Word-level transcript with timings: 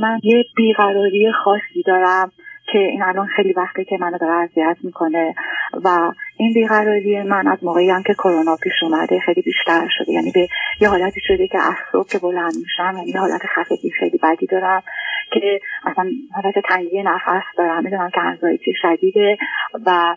من 0.00 0.20
یه 0.22 0.44
بیقراری 0.56 1.32
خاصی 1.32 1.82
دارم 1.86 2.32
که 2.72 2.78
این 2.78 3.02
الان 3.02 3.26
خیلی 3.26 3.52
وقته 3.52 3.84
که 3.84 3.96
منو 4.00 4.18
داره 4.18 4.32
اذیت 4.32 4.76
می‌کنه 4.82 5.34
و 5.84 6.12
این 6.36 6.54
بیقراری 6.54 7.22
من 7.22 7.48
از 7.48 7.64
موقعی 7.64 7.90
هم 7.90 8.02
که 8.02 8.14
کرونا 8.14 8.56
پیش 8.62 8.82
اومده 8.82 9.20
خیلی 9.20 9.42
بیشتر 9.42 9.88
شده. 9.98 10.12
یعنی 10.12 10.30
به 10.34 10.48
یه 10.80 10.88
حالتی 10.88 11.20
شده 11.20 11.48
که 11.48 11.58
از 11.58 11.74
صبح 11.92 12.08
که 12.08 12.18
بلند 12.18 12.52
میشم 12.62 12.94
یعنی 12.96 13.10
یه 13.10 13.20
حالت 13.20 13.42
خفگی 13.46 13.90
خیلی 13.90 14.18
بدی 14.22 14.46
دارم 14.46 14.82
که 15.32 15.60
اصلا 15.86 16.10
حالت 16.34 16.54
تنگی 16.68 17.02
نفس 17.02 17.44
دارم. 17.58 17.84
می‌دونم 17.84 18.10
که 18.10 18.20
انزایتی 18.20 18.72
شدیده 18.82 19.38
و 19.86 20.16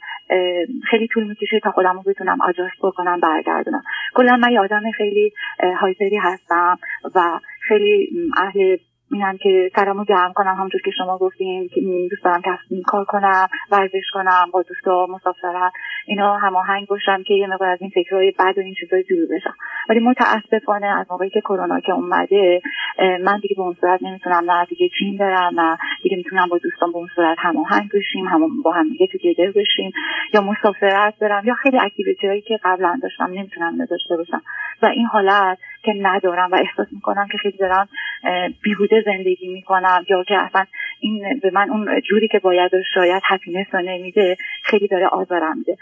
خیلی 0.90 1.08
طول 1.08 1.28
می‌کشه 1.28 1.60
تا 1.60 1.72
خودم 1.72 1.96
رو 1.96 2.12
بتونم 2.12 2.42
آجاست 2.42 2.78
بکنم 2.84 3.20
برگردونم. 3.20 3.84
کلا 4.16 4.38
من 4.38 4.52
یادم 4.52 4.92
خیلی 4.98 5.34
هایپری 5.80 6.18
هستم 6.18 6.78
و 7.16 7.40
خیلی 7.68 8.10
اهل 8.38 8.78
میگم 9.12 9.38
که 9.42 9.72
سرمو 9.76 10.04
گرم 10.04 10.34
کنم 10.34 10.56
همونطور 10.56 10.82
که 10.82 10.92
شما 10.98 11.18
گفتیم 11.18 11.70
که 11.70 11.82
دوست 12.10 12.24
دارم 12.24 12.42
کسب 12.42 12.82
کار 12.86 13.06
کنم 13.06 13.48
ورزش 13.72 14.10
کنم 14.14 14.50
با 14.54 14.62
دوستا 14.62 15.08
مسافرت 15.10 15.72
اینا 16.06 16.38
هماهنگ 16.38 16.88
باشم 16.88 17.24
که 17.24 17.34
یه 17.34 17.48
مقدار 17.48 17.70
از 17.70 17.82
این 17.82 17.90
فکرهای 17.90 18.32
بد 18.32 18.58
و 18.58 18.62
این 18.62 18.74
چیزای 18.80 19.04
دور 19.04 19.36
بشم. 19.36 19.54
ولی 19.90 20.00
متاسفانه 20.00 20.88
از 20.88 21.06
موقعی 21.10 21.30
که 21.30 21.42
کرونا 21.42 21.80
که 21.80 21.92
اومده 21.92 22.62
من 23.00 23.40
دیگه 23.40 23.56
به 23.56 23.62
اون 23.62 23.76
صورت 23.82 24.04
نمی‌تونم 24.04 24.52
نه 24.52 24.66
دیگه 24.66 24.90
جیم 25.00 25.18
برم 25.18 25.60
نه 25.60 25.78
دیگه 26.04 26.18
می‌تونم 26.18 26.48
با 26.48 26.58
دوستان 26.58 26.92
به 26.92 26.98
اون 26.98 27.10
صورت 27.16 27.38
هماهنگ 27.40 27.90
بشیم 27.94 28.26
هم 28.26 28.62
با 28.62 28.72
هم 28.72 28.90
دیگه 28.90 29.08
تو 29.08 29.18
گدر 29.18 29.52
بشیم 29.52 29.92
یا 30.34 30.42
مسافرت 30.42 31.14
برم 31.20 31.44
یا 31.46 31.54
خیلی 31.54 31.80
اکتیویتی 31.80 32.42
که 32.42 32.60
قبلا 32.64 33.00
داشتم 33.04 33.30
نمی‌تونم 33.34 33.82
نداشته 33.82 34.18
باشم. 34.18 34.42
و 34.82 34.86
این 34.86 35.06
حالت 35.06 35.58
که 35.84 35.94
ندارم 36.02 36.52
و 36.52 36.56
احساس 36.56 36.88
می‌کنم 36.92 37.28
که 37.32 37.38
خیلی 37.38 37.58
دارم 37.58 37.90
بیهوده 38.62 39.04
زندگی 39.06 39.48
می‌کنم 39.48 40.06
یا 40.10 40.24
که 40.24 40.36
اصلا 40.42 40.66
این 41.00 41.40
به 41.40 41.52
من 41.54 41.70
اون 41.70 42.02
جوری 42.02 42.28
که 42.28 42.40
باید 42.40 42.74
و 42.74 42.78
شاید 42.94 43.22
happiness 43.26 43.68
رو 43.74 43.82
نمیده 43.82 44.38
خیلی 44.64 44.88
داره 44.88 45.08
آزارم 45.08 45.58
میده. 45.58 45.78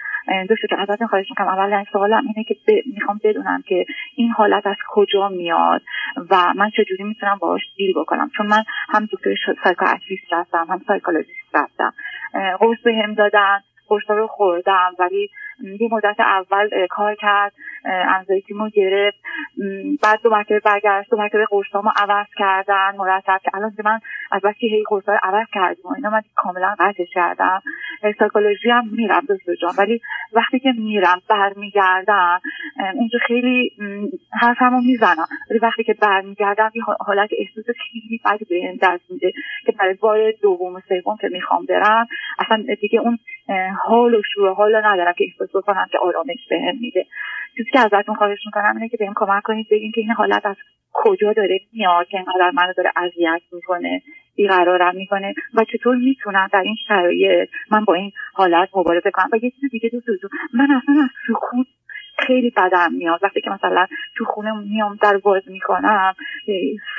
دوستو 0.49 0.67
که 0.67 0.79
ازتون 0.79 1.07
خواهش 1.07 1.25
می‌کنم 1.29 1.47
اول 1.47 1.83
سوالم 1.91 2.23
اینه 2.27 2.43
که 2.43 2.55
می‌خوام 2.93 3.19
بدونم 3.23 3.63
که 3.67 3.85
این 4.15 4.29
حالت 4.31 4.67
از 4.67 4.75
کجا 4.89 5.29
میاد 5.29 5.81
و 6.29 6.53
من 6.55 6.69
چجوری 6.69 7.03
می‌تونم 7.03 7.37
باهاش 7.41 7.61
deal 7.77 7.93
بکنم. 7.93 8.29
چون 8.37 8.47
من 8.47 8.63
هم 8.89 9.07
دکتر 9.11 9.35
psychiatrist 9.63 10.33
رفتم 10.33 10.65
هم 10.69 10.81
psychologist 10.87 11.55
رفتم. 11.55 11.93
قرص 12.59 12.77
بهم 12.83 13.13
دادن 13.13 13.59
قرصا 13.87 14.13
رو 14.13 14.27
خوردم 14.27 14.95
ولی 14.99 15.29
یه 15.79 15.89
مدت 15.91 16.19
اول 16.19 16.69
کار 16.89 17.15
کرد 17.15 17.53
انزایتیمو 17.85 18.69
گرفت. 18.69 19.17
بعد 20.03 20.19
دو 20.23 20.29
مرتبه 20.29 20.59
برگشت 20.59 21.09
دو 21.09 21.17
مرتبه 21.17 21.45
قرصامو 21.45 21.91
عوض 21.95 22.27
کردن 22.37 22.95
مرتب 22.97 23.39
که 23.43 23.51
الان 23.53 23.73
من 23.85 23.99
از 24.31 24.41
وقتی 24.45 24.69
هی 24.69 24.83
قرصا 24.87 25.17
عوض 25.23 25.47
کردیم 25.53 25.85
و 25.85 25.93
اینا 25.93 26.09
من 26.09 26.21
کاملا 26.35 26.75
قطعش 26.79 27.09
کردم. 27.13 27.61
سایکولوژی 28.19 28.69
هم 28.69 28.87
میرم 28.91 29.25
دوست 29.27 29.61
جان 29.61 29.71
ولی 29.77 30.01
وقتی 30.33 30.59
که 30.59 30.73
میرم 30.77 31.21
برمیگردم 31.29 32.41
اونجا 32.95 33.19
خیلی 33.27 33.71
حرفمو 34.41 34.81
می‌زنم 34.81 35.27
ولی 35.49 35.59
وقتی 35.59 35.83
که 35.83 35.93
برمیگردم 35.93 36.71
یه 36.75 36.83
حالت 36.99 37.29
احساس 37.37 37.65
خیلی 37.65 38.21
بدی 38.25 38.45
به 38.45 38.77
دست 38.81 39.11
میده 39.11 39.31
که 39.65 39.71
برای 39.71 39.93
بار 39.93 40.31
دوم 40.41 40.75
و 40.75 40.79
سوم 40.89 41.17
که 41.21 41.29
می‌خوام 41.31 41.65
برم 41.65 42.07
اصلا 42.39 42.63
دیگه 42.81 42.99
اون 42.99 43.19
حال 43.83 44.15
و 44.15 44.21
شروع 44.33 44.55
حال 44.55 44.85
ندارم 44.85 45.13
که 45.17 45.23
احساس 45.23 45.55
بکنم 45.55 45.87
که 45.91 45.97
آرامش 45.97 46.47
بهم 46.49 46.77
میده. 46.81 47.05
چیزی 47.57 47.71
که 47.71 47.79
ازتون 47.79 48.15
خواهش 48.15 48.39
می‌کنم 48.45 48.73
اینه 48.75 48.89
که 48.89 48.97
بهم 48.97 49.13
کمک 49.15 49.49
کنید 49.51 49.67
بگین 49.71 49.91
که 49.91 50.01
این 50.01 50.11
حالت 50.11 50.45
از 50.45 50.55
کجا 50.93 51.33
داره 51.33 51.59
میاد 51.73 52.07
که 52.07 52.17
اینقدر 52.17 52.51
منو 52.53 52.73
داره 52.77 52.91
اذیت 52.95 53.41
می‌کنه 53.51 54.01
بیقرارم 54.35 54.95
می‌کنه 54.95 55.33
و 55.53 55.63
چطور 55.63 55.95
می‌تونم 55.95 56.49
در 56.53 56.61
این 56.61 56.75
شرایط 56.87 57.49
من 57.71 57.85
با 57.85 57.93
این 57.93 58.11
حالت 58.33 58.69
مبارزه 58.75 59.11
کنم؟ 59.11 59.29
و 59.33 59.35
یه 59.35 59.51
چیز 59.51 59.71
دیگه 59.71 59.89
دوست 59.89 60.07
من 60.53 60.67
اصلا 60.71 61.03
از 61.03 61.09
سکوت 61.27 61.67
خیلی 62.27 62.49
بدم 62.49 62.93
میاد. 62.93 63.19
وقتی 63.23 63.41
که 63.41 63.49
مثلا 63.49 63.87
تو 64.15 64.25
خونه 64.25 64.51
میام 64.59 64.99
در 65.01 65.17
باز 65.17 65.43
می‌کنم 65.47 66.13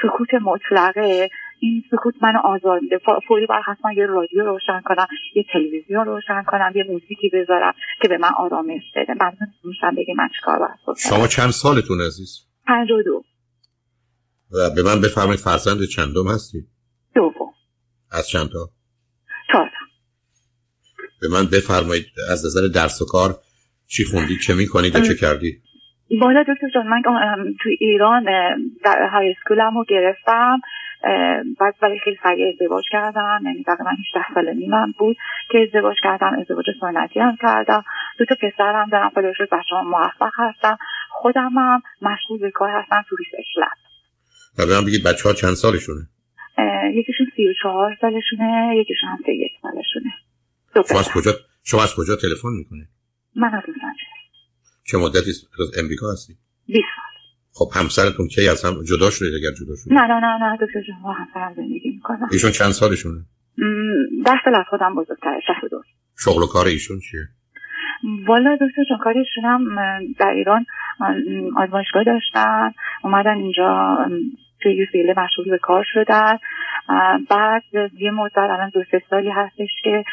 سکوت 0.03 0.35
مطلقه. 0.35 1.29
این 1.63 1.85
سکوت 1.91 2.15
منو 2.23 2.39
آزار 2.45 2.81
میده. 2.81 2.99
فوری 3.29 3.47
باید 3.47 3.63
حتما 3.67 3.93
یه 3.93 4.07
رادیو 4.07 4.45
روشن 4.45 4.81
کنم 4.85 5.07
یه 5.35 5.45
تلویزیون 5.53 6.07
روشن 6.07 6.43
کنم 6.47 6.73
یه 6.75 6.85
موزیکی 6.89 7.31
بذارم 7.33 7.75
که 8.03 8.09
به 8.09 8.19
من 8.19 8.31
آرامش 8.39 8.83
بده. 8.97 9.15
من 9.21 9.33
میشم 9.65 9.95
بگی 9.95 10.13
من 10.13 10.29
چیکار 10.37 10.59
باید 10.59 10.99
شما 10.99 11.27
چند 11.27 11.51
سالتون 11.51 12.01
عزیز؟ 12.01 12.47
پنج 12.67 12.89
دو. 13.05 13.23
و 14.53 14.75
به 14.77 14.83
من 14.83 15.01
بفرمایید 15.01 15.41
فرزند 15.41 15.85
چندم 15.85 16.29
هستی؟ 16.35 16.59
دوم. 17.15 17.53
از 18.13 18.29
چند 18.29 18.49
تا 18.49 18.69
چهار 19.53 19.71
به 21.21 21.29
من 21.29 21.47
بفرمایید 21.47 22.07
از 22.31 22.47
نظر 22.47 22.69
درس 22.75 23.03
و 23.03 23.05
کار 23.13 23.35
چی 23.87 24.05
خوندید 24.05 24.41
چه 24.47 24.55
می‌کنید 24.55 24.97
و 24.97 25.01
چه 25.01 25.15
کردید 25.15 25.63
بالا 26.21 26.43
دکتر 26.43 26.69
جان 26.75 26.87
من 26.87 27.03
تو 27.63 27.69
ایران 27.81 28.25
در 28.85 29.09
high 29.13 29.35
school 29.39 29.73
م 29.73 29.79
رو 29.79 29.85
گرفتم. 29.89 30.61
بعد 31.61 31.75
ولی 31.83 31.99
خیلی 31.99 32.17
سریع 32.23 32.49
ازدواج 32.53 32.85
کردم 32.91 33.41
یعنی 33.45 33.63
تقریبا 33.63 33.91
18 33.91 34.35
سال 34.35 34.55
نیمم 34.55 34.95
بود 34.99 35.17
که 35.51 35.59
ازدواج 35.59 35.97
کردم 36.03 36.37
ازدواج 36.41 36.65
سنتی 36.81 37.21
هم 37.21 37.37
کردم. 37.37 37.85
دو 38.19 38.25
تا 38.25 38.35
پسرم 38.35 38.89
دارم 38.93 39.11
خدا 39.11 39.33
رو 39.35 39.39
شکر 39.39 39.49
بچه 39.53 39.77
هام 39.77 39.89
موفق 39.89 40.33
هستم 40.35 40.79
خودم 41.11 41.53
هم 41.59 41.83
مشغول 42.03 42.39
به 42.41 42.51
کار 42.51 42.71
هستم 42.71 43.05
تو 43.09 43.17
research 43.17 43.47
lab 43.57 43.79
به 44.59 44.63
من 44.67 44.87
بگید 44.87 45.05
بچه 45.05 45.29
ها 45.29 45.35
چند 45.35 45.55
سالشونه؟ 45.55 46.09
یکیشون 46.95 47.27
سی 47.37 47.49
و 47.49 47.53
چهار 47.63 47.97
سالشونه 48.01 48.77
یکیشون 48.77 49.09
هم 49.09 49.19
سی 49.27 49.33
یک 49.33 49.53
سالشونه. 49.63 50.13
شما 50.89 50.99
از 50.99 51.13
کجا 51.13 51.33
شما 51.65 51.83
از 51.83 51.95
کجا 51.97 52.17
تلفن 52.17 52.49
می‌کنید؟ 52.49 52.89
من 53.37 53.55
از 53.55 53.63
لس 53.69 53.75
چه 54.85 54.99
مدتی 54.99 55.31
از 55.61 55.79
امریکا 55.79 56.13
هستی؟ 56.13 56.35
20 56.67 56.79
سال. 56.97 57.12
خب 57.55 57.69
همسرتون 57.75 58.27
کی 58.29 58.49
از 58.49 58.65
هم 58.65 58.73
جدا 58.85 59.11
شده 59.11 59.29
اگر 59.29 59.53
جدا 59.61 59.75
شده 59.77 59.95
نه 59.95 60.01
نه 60.01 60.21
نه 60.21 60.39
نه 60.43 60.57
دکتر 60.57 60.81
جان 60.89 61.03
با 61.05 61.13
همسرم 61.13 61.55
زندگی 61.57 61.91
می‌کنم. 61.91 62.29
ایشون 62.33 62.51
چند 62.51 62.71
سالشونه؟ 62.71 63.21
ده 64.27 64.33
سال 64.45 64.55
از 64.55 64.65
خودم 64.71 64.95
بزرگتره 64.95 65.41
شهر 65.47 65.69
دو. 65.71 65.83
شغل 66.19 66.43
و 66.43 66.47
کار 66.47 66.67
ایشون 66.67 66.99
چیه؟ 67.11 67.21
والا 68.27 68.55
دکتر 68.55 68.85
جان 68.91 68.99
کار 68.99 69.15
ایشون 69.19 69.45
هم 69.45 69.63
در 70.19 70.31
ایران 70.31 70.67
آزمایشگاه 71.57 72.05
داشتن 72.05 72.73
اومدن 73.05 73.37
اینجا 73.37 73.99
توی 74.63 74.77
یه 74.77 74.87
فیله 74.93 75.15
مشغول 75.17 75.51
به 75.51 75.59
کار 75.59 75.85
شدن. 75.95 76.39
بعد 77.31 77.63
یه 77.99 78.11
مدت 78.11 78.37
الان 78.37 78.71
دو 78.75 78.83
سه 78.91 79.03
سالی 79.11 79.31
هستش 79.31 79.71
که 79.85 80.05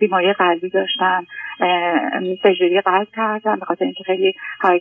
بیماری 0.00 0.32
قلبی 0.32 0.70
داشتن 0.70 1.24
سرجری 2.42 2.80
قلب 2.80 3.08
کردن 3.16 3.56
به 3.56 3.66
خاطر 3.66 3.84
اینکه 3.84 4.04
خیلی 4.04 4.34
های 4.60 4.80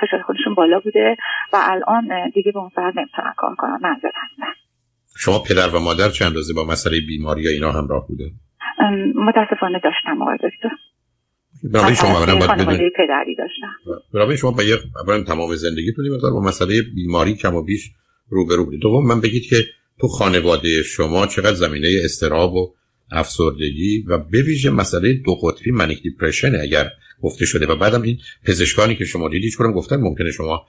فشار 0.00 0.22
خودشون 0.22 0.54
بالا 0.54 0.80
بوده 0.80 1.16
و 1.52 1.56
الان 1.60 2.30
دیگه 2.34 2.52
به 2.52 2.58
اون 2.58 2.70
سر 2.76 2.92
نمی‌تونن 2.96 3.34
کار 3.36 3.54
کنن. 3.54 3.78
منظر 3.82 4.10
هستن 4.14 4.52
شما 5.16 5.38
پدر 5.38 5.68
و 5.68 5.80
مادر 5.80 6.08
چند 6.08 6.26
اندازه 6.26 6.54
با 6.54 6.64
مسئله 6.64 7.00
بیماری 7.00 7.42
یا 7.42 7.50
اینا 7.50 7.72
همراه 7.72 8.08
بوده؟ 8.08 8.30
متاسفانه 9.14 9.80
داشتم 9.84 10.22
آقای 10.22 10.36
دکتر. 10.36 10.70
برای 11.72 11.94
شما 11.94 12.18
اولا 12.18 12.34
باید 12.34 12.92
پدری 12.96 13.34
داشتم. 13.34 13.74
برای 14.14 14.36
شما 14.36 14.54
اولا 15.02 15.24
تمام 15.24 15.54
زندگیتون 15.54 16.08
مقدار 16.14 16.32
با 16.32 16.40
مسئله 16.40 16.82
بیماری 16.94 17.34
کم 17.34 17.54
و 17.54 17.62
بیش 17.62 17.90
روبرو 18.28 18.64
بودید 18.64 18.80
دوم 18.80 19.06
من 19.06 19.20
بگید 19.20 19.42
که 19.50 19.56
تو 20.00 20.08
خانواده 20.08 20.82
شما 20.82 21.26
چقدر 21.26 21.54
زمینه 21.54 21.88
استراب 22.04 22.54
و 22.54 22.74
افسردگی 23.10 24.04
و 24.08 24.18
به 24.18 24.42
ویژه 24.42 24.70
مسئله 24.70 25.12
دو 25.12 25.34
قطبی 25.34 25.70
منیک 25.70 26.02
دیپرشن 26.02 26.60
اگر 26.60 26.90
گفته 27.22 27.46
شده 27.46 27.66
و 27.66 27.76
بعدم 27.76 28.02
این 28.02 28.18
پزشکانی 28.44 28.96
که 28.96 29.04
شما 29.04 29.28
دیدید 29.28 29.52
چون 29.52 29.72
گفتن 29.72 29.96
ممکنه 29.96 30.30
شما 30.30 30.66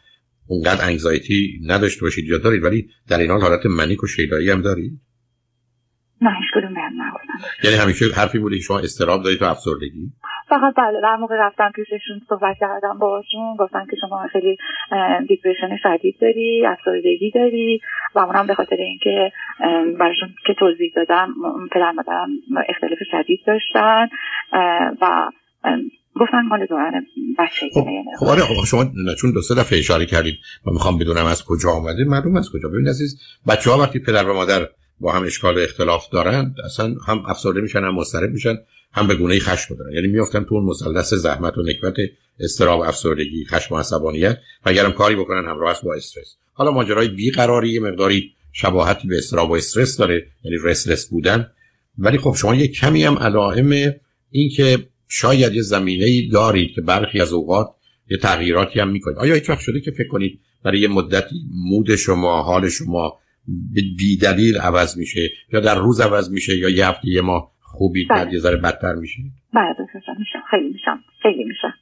اونقدر 0.47 0.85
انگزایتی 0.85 1.59
نداشته 1.66 2.02
باشید 2.02 2.25
یا 2.25 2.38
دارید 2.38 2.63
ولی 2.63 2.90
در 3.07 3.19
این 3.19 3.31
حال 3.31 3.41
حالت 3.41 3.66
منیک 3.66 4.03
و 4.03 4.07
شیدایی 4.07 4.50
هم 4.50 4.62
دارید؟ 4.62 5.02
نه 6.22 6.29
هیچ 6.29 6.49
کدوم 6.55 6.73
یعنی 7.64 7.76
همیشه 7.76 8.05
حرفی 8.16 8.40
بوده 8.40 8.58
که 8.58 8.61
شما 8.61 8.79
استراب 8.79 9.23
دارید 9.23 9.41
و 9.41 9.46
افسردگی؟ 9.46 10.11
فقط 10.52 10.74
بله 10.78 11.02
در 11.02 11.16
موقع 11.16 11.36
رفتم 11.40 11.72
پیششون 11.76 12.22
صحبت 12.30 12.58
کردم 12.59 12.98
باشون 13.00 13.56
گفتن 13.59 13.86
که 13.86 13.98
شما 14.02 14.28
خیلی 14.32 14.58
دیپرشن 15.28 15.78
شدید 15.84 16.16
داری 16.22 16.66
افسردگی 16.66 17.32
داری 17.36 17.82
و 18.16 18.20
اونم 18.20 18.48
به 18.48 18.56
خاطر 18.56 18.76
اینکه 18.76 19.32
براشون 20.00 20.30
که 20.48 20.53
توضیح 20.53 20.92
دادم 20.96 21.34
پدر 21.72 21.92
مادرم 21.92 22.30
اختلاف 22.70 23.00
شدید 23.12 23.40
داشتن 23.48 24.08
و 25.02 25.32
گفتن 26.16 26.42
مال 26.42 26.66
دوران 26.66 27.06
بچه 27.40 27.70
خب, 27.74 27.88
خب 28.20 28.26
آره 28.26 28.42
خب 28.42 28.66
شما 28.66 28.84
چون 29.22 29.32
دو 29.34 29.42
سه 29.42 29.56
دفعه 29.56 29.80
اشاره 29.80 30.06
کردید 30.06 30.38
و 30.68 30.72
می‌خوام 30.72 30.97
بدونم 30.97 31.26
از 31.26 31.46
کجا 31.46 31.70
آمده 31.70 32.04
معلوم 32.04 32.38
از 32.38 32.50
کجا. 32.54 32.70
ببینید 32.70 32.90
عزیز 32.90 33.22
بچه 33.47 33.72
ها 33.72 33.78
وقتی 33.78 34.00
پدر 34.00 34.30
و 34.30 34.34
مادر 34.34 34.68
با 35.00 35.12
هم 35.12 35.24
اشکال 35.24 35.59
اختلاف 35.64 36.09
دارن 36.09 36.56
اصلا 36.66 36.86
هم 37.08 37.24
افسرده 37.28 37.62
میشن 37.62 37.80
هم 37.80 37.96
مضطرب 37.96 38.32
میشن. 38.32 38.56
هم 38.93 39.08
به 39.08 39.16
گونه 39.16 39.40
خشم 39.40 39.76
دارن 39.76 39.93
یعنی 39.93 40.08
میافتن 40.08 40.43
تو 40.43 40.55
اون 40.55 40.66
مثلث 40.66 41.14
زحمت 41.14 41.58
و 41.58 41.61
نکبت 41.61 41.93
استراب 42.40 42.82
افسردگی 42.82 43.46
خشم 43.46 43.76
و 43.76 43.78
عصبانیت 43.78 44.38
و 44.66 44.70
اگرم 44.70 44.91
کاری 44.91 45.16
بکنن 45.16 45.49
همراه 45.49 45.72
است 45.72 45.84
با 45.84 45.93
استرس. 45.93 46.35
حالا 46.53 46.72
ماجرای 46.72 47.08
بیقراری 47.08 47.79
مقداری 47.79 48.32
شباهتی 48.52 49.08
به 49.08 49.17
استراب 49.17 49.49
و 49.49 49.53
استرس 49.53 49.97
داره 49.97 50.28
یعنی 50.43 50.58
رسلس 50.64 51.08
بودن. 51.09 51.47
ولی 51.97 52.17
خب 52.17 52.35
شما 52.38 52.55
یه 52.55 52.67
کمی 52.67 53.03
هم 53.03 53.17
علائم 53.17 53.93
این 54.29 54.49
که 54.49 54.78
شاید 55.08 55.53
یه 55.53 55.61
زمینه 55.61 56.05
ای 56.05 56.28
دارید 56.28 56.72
که 56.76 56.82
برخی 56.82 57.22
از 57.22 57.34
اوقات 57.34 57.67
یه 58.09 58.17
تغییراتی 58.17 58.79
هم 58.79 58.90
می‌کنید. 58.90 59.17
آیا 59.17 59.34
هیچ 59.34 59.49
وقت 59.49 59.59
شده 59.59 59.82
که 59.82 59.91
فکر 59.91 60.08
کنید 60.08 60.40
برای 60.64 60.79
یه 60.79 60.87
مدتی 60.87 61.35
مود 61.70 61.96
شما 61.96 62.41
حال 62.44 62.70
شما 62.70 63.20
بی 63.97 64.17
دلیل 64.17 64.58
عوض 64.58 64.97
میشه 64.97 65.29
یا 65.53 65.59
در 65.59 65.79
روز 65.79 66.02
عوض 66.02 66.29
میشه 66.29 66.58
یا 66.58 66.70
یه 66.70 66.87
هفته 66.87 67.08
یه 67.08 67.22
ماه؟ 67.22 67.51
خوبی 67.72 68.06
بعد 68.06 68.26
بله. 68.26 68.34
یه 68.34 68.40
ذره 68.40 68.58
بدتر 68.58 68.94
میشه؟ 68.94 69.22
بله 69.53 69.76
میشم 70.20 70.44
خیلی 70.50 70.70
میشم. 70.73 71.00
خیلی 71.22 71.44
میشم. 71.44 71.73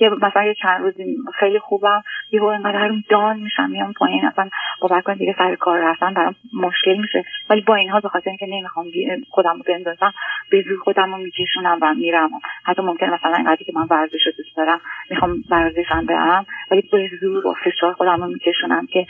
یه 0.00 0.08
مثلا 0.08 0.44
یه 0.44 0.54
چند 0.62 0.80
روزی 0.82 1.16
خیلی 1.40 1.58
خوبم. 1.58 2.02
یه 2.32 2.42
انقدر 2.42 2.92
دان 3.10 3.40
میشم 3.40 3.70
میام 3.70 3.92
پایین. 3.92 4.26
اصلا 4.26 4.48
باور 4.80 5.00
کن 5.00 5.14
دیگه 5.14 5.34
سر 5.38 5.54
کار 5.54 5.78
رفتن 5.78 6.14
برام 6.14 6.34
مشکل 6.54 6.96
میشه. 6.96 7.24
ولی 7.50 7.60
با 7.60 7.74
این 7.74 7.90
حال 7.90 8.00
به 8.00 8.08
خاطر 8.08 8.30
اینکه 8.30 8.46
نمی‌خوام 8.46 8.86
خودم 9.30 9.56
رو 9.56 9.62
بندازم 9.68 10.12
به 10.50 10.64
زور 10.68 10.78
خودم 10.78 11.14
رو 11.14 11.18
میکشونم 11.18 11.78
و 11.82 11.94
میرم. 11.94 12.30
حتی 12.64 12.82
ممکن 12.82 13.06
مثلا 13.06 13.34
اینقدری 13.36 13.64
که 13.64 13.72
من 13.74 13.86
ورزش 13.90 14.26
رو 14.26 14.32
دوست 14.36 14.56
دارم 14.56 14.80
می‌خوام 15.10 15.34
ورزشم 15.50 16.06
برم 16.06 16.46
ولی 16.70 16.88
به 16.92 17.10
زور 17.20 17.42
با 17.42 17.54
فشار 17.64 17.92
خودم 17.92 18.22
رو 18.22 18.26
میکشونم 18.26 18.86
که 18.86 19.06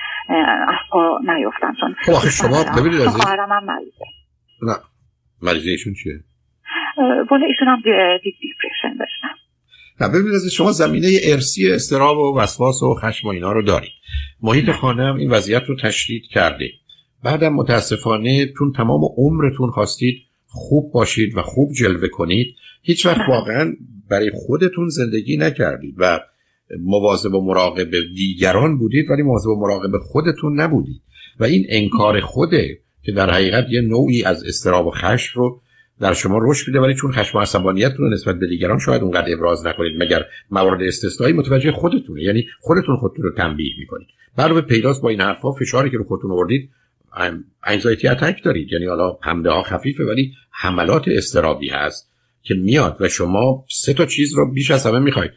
از 0.69 0.79
پا 0.91 1.21
نیفتم. 1.23 1.75
چون 1.81 1.95
خب 1.95 2.29
شما 2.29 2.81
ببینید 2.81 3.01
از 3.01 3.17
نه. 4.63 4.75
مریضه 5.43 5.71
ایشون 5.71 5.95
چیه؟ 5.95 6.21
والا 7.31 7.47
ایشون 7.47 7.69
هم 7.69 7.83
دیپریشن 8.23 8.97
داشتن. 8.99 9.35
و 10.01 10.09
ببینید 10.09 10.49
شما 10.53 10.73
زمینه 10.73 11.19
ارسی 11.23 11.73
استراب 11.73 12.19
و 12.19 12.39
وسواس 12.39 12.83
و 12.83 12.95
خشم 12.95 13.29
و 13.29 13.31
اینا 13.31 13.53
رو 13.53 13.63
دارید. 13.63 13.93
محیط 14.43 14.71
خانه 14.71 15.03
هم 15.03 15.17
این 15.17 15.31
وضعیت 15.31 15.63
رو 15.69 15.77
تشدید 15.77 16.23
کرده 16.27 16.71
بعدم 17.23 17.55
متاسفانه 17.55 18.47
تون 18.47 18.73
تمام 18.73 19.01
عمرتون 19.17 19.71
خواستید 19.71 20.17
خوب 20.47 20.93
باشید 20.93 21.37
و 21.37 21.43
خوب 21.43 21.73
جلوه 21.73 22.09
کنید 22.09 22.57
هیچ 22.83 23.07
وقت 23.07 23.29
واقعا 23.29 23.73
برای 24.11 24.31
خودتون 24.35 24.89
زندگی 24.89 25.37
نکردید 25.37 25.95
و 25.99 26.21
مواظب 26.81 27.35
و 27.35 27.45
مراقب 27.45 27.91
دیگران 28.15 28.79
بودید 28.79 29.11
ولی 29.11 29.23
مواظب 29.23 29.49
و 29.49 29.61
مراقب 29.61 29.99
خودتون 29.99 30.61
نبودید. 30.61 31.03
و 31.41 31.45
این 31.45 31.67
انکار 31.69 32.21
خوده 32.21 32.79
که 33.07 33.13
در 33.13 33.31
حقیقت 33.31 33.67
یه 33.71 33.81
نوعی 33.81 34.25
از 34.25 34.45
استراب 34.45 34.87
و 34.87 34.91
خشم 34.91 35.41
رو 35.41 35.61
در 36.01 36.15
شما 36.15 36.39
رشد 36.43 36.69
میده 36.69 36.81
ولی 36.81 36.95
چون 36.95 37.13
خشم 37.13 37.39
و 37.39 37.41
عصبانیت 37.41 37.93
رو 37.99 38.09
نسبت 38.09 38.39
به 38.39 38.47
دیگران 38.47 38.79
شاید 38.79 39.03
اونقدر 39.03 39.33
ابراز 39.33 39.67
نکنید. 39.67 40.03
مگر 40.03 40.25
موارد 40.51 40.83
استثنایی 40.83 41.33
متوجه 41.33 41.73
خودتونه 41.73 42.23
یعنی 42.23 42.47
خودتون 42.61 42.97
خودتون 42.97 43.25
رو 43.25 43.31
تنبیه 43.37 43.73
می‌کنید. 43.79 44.07
به 44.37 44.61
پیداست 44.61 45.03
با 45.03 45.09
این 45.09 45.21
حرفا 45.21 45.53
فشاری 45.53 45.91
که 45.91 45.97
رو 45.97 46.05
خودتون 46.05 46.31
آوردید 46.31 46.71
انزایتی 47.65 48.09
اتک 48.09 48.45
دارید. 48.45 48.73
یعنی 48.73 48.87
حالا 48.87 49.19
حمله 49.23 49.51
ها 49.51 49.63
خفیفه 49.63 50.05
ولی 50.05 50.33
حملات 50.51 51.05
استرابی 51.09 51.69
هست 51.69 52.11
که 52.43 52.55
میاد 52.55 52.97
و 53.01 53.09
شما 53.09 53.65
سه 53.69 53.95
تا 53.95 54.07
چیز 54.07 54.35
رو 54.35 54.53
بیش 54.53 54.71
از 54.71 54.87
همه 54.87 54.99
می‌خواید. 54.99 55.31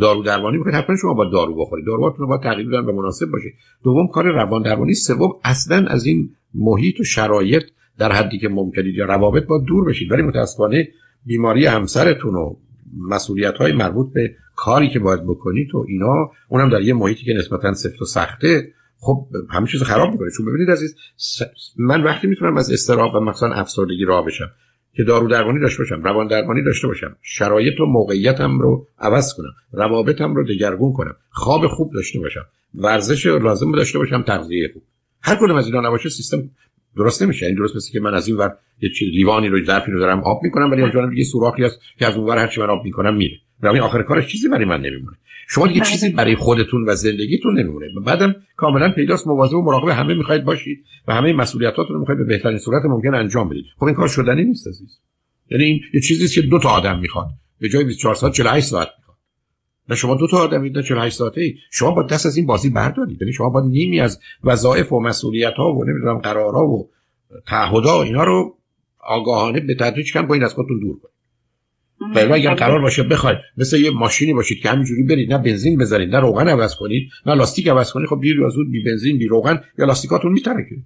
دارو 0.00 0.22
درمانی 0.22 0.56
می‌خواید 0.56 0.76
حتما 0.76 0.96
شما 0.96 1.14
با 1.14 1.24
دارو 1.24 1.54
بخورید. 1.54 1.86
داروهاتون 1.86 2.18
رو 2.18 2.26
با 2.26 2.38
تغییر 2.38 2.68
بدن 2.68 2.86
به 2.86 2.92
مناسب 2.92 3.26
باشه. 3.26 3.48
دوم 3.84 4.08
کار 4.08 4.24
روان 4.24 4.62
درمانی 4.62 4.94
سوم 4.94 5.32
اصلا 5.44 5.86
از 5.86 6.06
این 6.06 6.30
محیط 6.56 7.00
و 7.00 7.04
شرایط 7.04 7.62
در 7.98 8.12
حدی 8.12 8.38
که 8.38 8.48
ممکنید 8.48 8.94
یا 8.94 9.04
روابط 9.04 9.46
با 9.46 9.58
دور 9.58 9.84
بشید. 9.84 10.12
ولی 10.12 10.22
متاسفانه 10.22 10.88
بیماری 11.26 11.66
همسرتون 11.66 12.34
و 12.34 12.54
مسئولیت 13.08 13.56
های 13.56 13.72
مربوط 13.72 14.12
به 14.12 14.34
کاری 14.56 14.88
که 14.88 14.98
باید 14.98 15.22
بکنید 15.22 15.74
و 15.74 15.84
اینا 15.88 16.30
اونم 16.48 16.68
در 16.68 16.80
یه 16.80 16.94
محیطی 16.94 17.24
که 17.24 17.32
نسبتا 17.32 17.74
سفت 17.74 18.02
و 18.02 18.04
سخته 18.04 18.72
خب 18.98 19.26
همه 19.50 19.66
چیز 19.66 19.82
خراب 19.82 20.12
می‌کنه. 20.12 20.30
چون 20.36 20.46
ببینید 20.46 20.70
عزیز 20.70 20.96
من 21.76 22.02
وقتی 22.02 22.26
می‌تونم 22.26 22.56
از 22.56 22.72
استراب 22.72 23.14
و 23.14 23.20
مثلا 23.20 23.54
افسردگی 23.54 24.04
راه 24.04 24.26
بشم 24.26 24.50
که 24.96 25.04
دارو 25.04 25.28
درمانی 25.28 25.60
داشته 25.60 25.78
باشم 25.78 26.02
روان 26.02 26.26
درمانی 26.26 26.64
داشته 26.64 26.86
باشم 26.86 27.16
شرایط 27.22 27.80
و 27.80 27.86
موقعیتم 27.86 28.58
رو 28.58 28.86
عوض 28.98 29.34
کنم 29.34 29.52
روابطم 29.72 30.34
رو 30.34 30.44
دگرگون 30.44 30.92
کنم 30.92 31.16
خواب 31.30 31.66
خوب 31.66 31.92
داشته 31.94 32.20
باشم 32.20 32.46
ورزش 32.74 33.26
لازم 33.26 33.72
داشته 33.72 33.98
باشم 33.98 34.22
تغذیه 34.22 34.70
خوب. 34.72 34.82
هر 35.26 35.36
کدوم 35.36 35.56
از 35.56 35.66
اینا 35.66 35.80
نباشه 35.80 36.08
سیستم 36.08 36.50
درست 36.96 37.22
نمیشه. 37.22 37.46
این 37.46 37.54
درست 37.54 37.76
مثل 37.76 37.92
که 37.92 38.00
من 38.00 38.14
از 38.14 38.28
این 38.28 38.36
ور 38.36 38.56
یه 38.80 38.90
چیز 38.90 39.08
لیوانی 39.08 39.48
رو 39.48 39.64
ظرفی 39.64 39.90
رو 39.90 39.98
دارم 39.98 40.20
آب 40.24 40.40
می‌کنم 40.42 40.70
ولی 40.70 40.82
اونجا 40.82 41.06
دیگه 41.06 41.24
سوراخی 41.24 41.64
هست 41.64 41.80
که 41.98 42.06
از 42.06 42.16
اون 42.16 42.26
ور 42.26 42.38
هر 42.38 42.46
چی 42.46 42.60
من 42.60 42.70
آب 42.70 42.84
می‌کنم 42.84 43.16
میره. 43.16 43.36
برای 43.60 43.80
آخر 43.80 44.02
کارش 44.02 44.26
چیزی 44.26 44.48
برای 44.48 44.64
من 44.64 44.80
نمیمونه. 44.80 45.16
شما 45.48 45.66
دیگه 45.66 45.80
بله. 45.80 45.90
چیزی 45.90 46.08
برای 46.08 46.36
خودتون 46.36 46.84
و 46.88 46.94
زندگیتون 46.94 47.58
نمیمونه. 47.58 47.86
بعدم 48.06 48.34
کاملا 48.56 48.92
پیداست 48.92 49.26
مواظب 49.26 49.54
و 49.54 49.62
مراقب 49.62 49.88
همه 49.88 50.14
می‌خواید 50.14 50.44
باشید 50.44 50.84
و 51.08 51.14
همه 51.14 51.32
مسئولیتاتون 51.32 51.94
رو 51.94 52.00
می‌خواید 52.00 52.18
به 52.18 52.24
بهترین 52.24 52.58
صورت 52.58 52.82
ممکن 52.84 53.14
انجام 53.14 53.48
بدید. 53.48 53.64
خب 53.76 53.84
این 53.84 53.94
کار 53.94 54.08
شدنی 54.08 54.44
نیست 54.44 54.68
عزیز. 54.68 55.00
یعنی 55.50 55.64
این 55.64 55.80
یه 55.94 56.00
چیزی 56.00 56.42
که 56.42 56.48
دو 56.48 56.58
تا 56.58 56.68
آدم 56.68 56.98
می‌خواد. 56.98 57.28
به 57.60 57.68
جای 57.68 57.84
24 57.84 58.14
ساعت 58.14 58.32
48 58.32 58.66
ساعت 58.66 58.88
نه 59.88 59.96
شما 59.96 60.14
دو 60.14 60.26
تا 60.26 60.38
آدمی 60.38 60.70
نه 60.70 60.82
48 60.82 61.16
ساعته 61.16 61.40
ای. 61.40 61.54
شما 61.70 61.90
با 61.90 62.02
دست 62.02 62.26
از 62.26 62.36
این 62.36 62.46
بازی 62.46 62.70
بردارید. 62.70 63.22
یعنی 63.22 63.32
شما 63.32 63.50
با 63.50 63.60
نیمی 63.60 64.00
از 64.00 64.20
وظایف 64.44 64.92
و 64.92 65.00
مسئولیت 65.00 65.54
ها 65.54 65.72
و 65.72 65.84
نمی‌دونم 65.84 66.18
قرارها 66.18 66.66
و 66.66 66.90
تعهدا 67.46 68.02
اینا 68.02 68.24
رو 68.24 68.56
آگاهانه 69.00 69.60
به 69.60 69.74
تدریج 69.74 70.12
کم 70.12 70.26
کنید 70.26 70.42
از 70.42 70.54
خودتون 70.54 70.80
دور 70.80 70.98
کنید. 70.98 71.16
و 72.14 72.32
اگر 72.32 72.54
قرار 72.54 72.80
باشه 72.80 73.02
بخواید 73.02 73.38
مثل 73.56 73.80
یه 73.80 73.90
ماشینی 73.90 74.32
باشید 74.32 74.58
که 74.62 74.68
همینجوری 74.68 75.02
برید 75.02 75.32
نه 75.32 75.38
بنزین 75.38 75.78
بزنید 75.78 76.10
نه 76.14 76.20
روغن 76.20 76.48
عوض 76.48 76.74
کنید 76.74 77.10
نه 77.26 77.34
لاستیک 77.34 77.68
عوض 77.68 77.92
کنید 77.92 78.08
خب 78.08 78.20
دیر 78.20 78.36
یا 78.36 78.48
زود 78.48 78.70
بی 78.70 78.82
بنزین 78.82 79.18
بی 79.18 79.26
روغن 79.26 79.60
یا 79.78 79.84
لاستیکاتون 79.84 80.32
میترکه. 80.32 80.76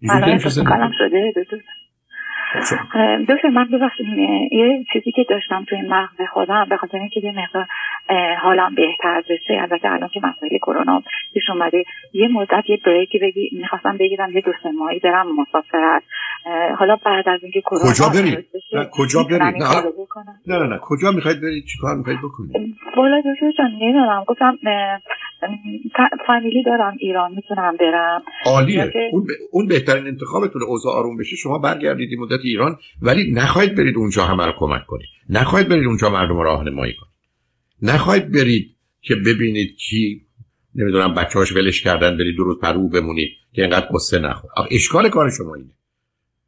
اینجوری 0.00 0.40
شده 0.40 0.64
دکتر 3.28 3.48
من 3.48 3.68
ببخشید 3.72 4.06
یه 4.52 4.84
چیزی 4.92 5.12
که 5.12 5.26
داشتم 5.28 5.64
توی 5.68 5.82
مغز 5.82 6.20
خودم 6.32 6.66
به 6.70 6.76
خاطر 6.76 6.98
اینکه 6.98 7.20
یه 7.20 7.32
مقدار 7.32 7.66
حالم 8.36 8.74
بهتر 8.74 9.22
بشه 9.30 9.58
البته 9.60 9.88
الان 9.92 10.08
که 10.08 10.20
مسئله 10.20 10.58
کرونا 10.58 11.02
پیش 11.34 11.50
اومده 11.50 11.84
یه 12.12 12.28
مدت 12.28 12.64
یه 12.68 12.78
بریکی 12.86 13.18
بگی 13.18 13.50
می‌خواستم 13.52 13.96
بگیرم 13.96 14.32
یه 14.32 14.40
دو 14.40 14.52
سه 14.62 14.70
ماهی 14.70 14.98
برم 14.98 15.26
مسافرت. 15.40 16.02
حالا 16.78 16.96
بعد 16.96 17.28
از 17.28 17.40
اینکه 17.42 17.60
کرونا 17.60 17.90
کجا 17.90 18.08
برید؟ 18.08 18.46
کجا 18.92 19.22
برید؟ 19.22 19.62
نه. 19.62 20.58
نه 20.58 20.66
نه 20.66 20.78
کجا 20.82 21.10
می‌خواید 21.10 21.40
برید؟ 21.40 21.64
چیکار 21.64 21.96
می‌خواید 21.96 22.18
بکنید؟ 22.18 22.76
والا 22.96 23.20
دکتر 23.20 23.52
جان 23.58 23.70
نمی‌دونم. 23.80 24.24
گفتم 24.26 24.58
فامیلی 26.26 26.62
دارم 26.62 26.96
ایران 26.98 27.32
می‌تونم 27.34 27.76
برم. 27.80 28.22
عالیه. 28.46 28.92
اون, 29.12 29.22
ب... 29.22 29.26
اون 29.52 29.66
بهترین 29.66 30.06
انتخابتونه 30.06 30.64
اوضاع 30.64 30.94
آروم 30.94 31.16
بشه. 31.16 31.36
شما 31.36 31.58
برگردید 31.58 32.18
مدت 32.18 32.37
ایران 32.44 32.78
ولی 33.02 33.32
نخواهید 33.32 33.74
برید 33.74 33.96
اونجا 33.96 34.24
همه 34.24 34.46
رو 34.46 34.52
کمک 34.58 34.86
کنید. 34.86 35.08
نخواهید 35.28 35.68
برید 35.68 35.86
اونجا 35.86 36.10
مردم 36.10 36.36
رو 36.36 36.42
راهنمایی 36.42 36.92
کنید. 36.92 37.12
نخواهید 37.82 38.32
برید 38.32 38.76
که 39.00 39.14
ببینید 39.14 39.76
کی 39.76 40.26
نمی‌دونم 40.74 41.14
بچه‌هاش 41.14 41.52
ولش 41.52 41.82
کردن 41.82 42.16
برید 42.16 42.36
دو 42.36 42.44
روز 42.44 42.58
پرو 42.58 42.88
بمونید 42.88 43.30
که 43.52 43.62
اینقدر 43.62 43.88
قصه 43.94 44.18
نخور. 44.18 44.50
اشکال 44.70 45.08
کار 45.08 45.30
شما 45.30 45.54
اینه. 45.54 45.70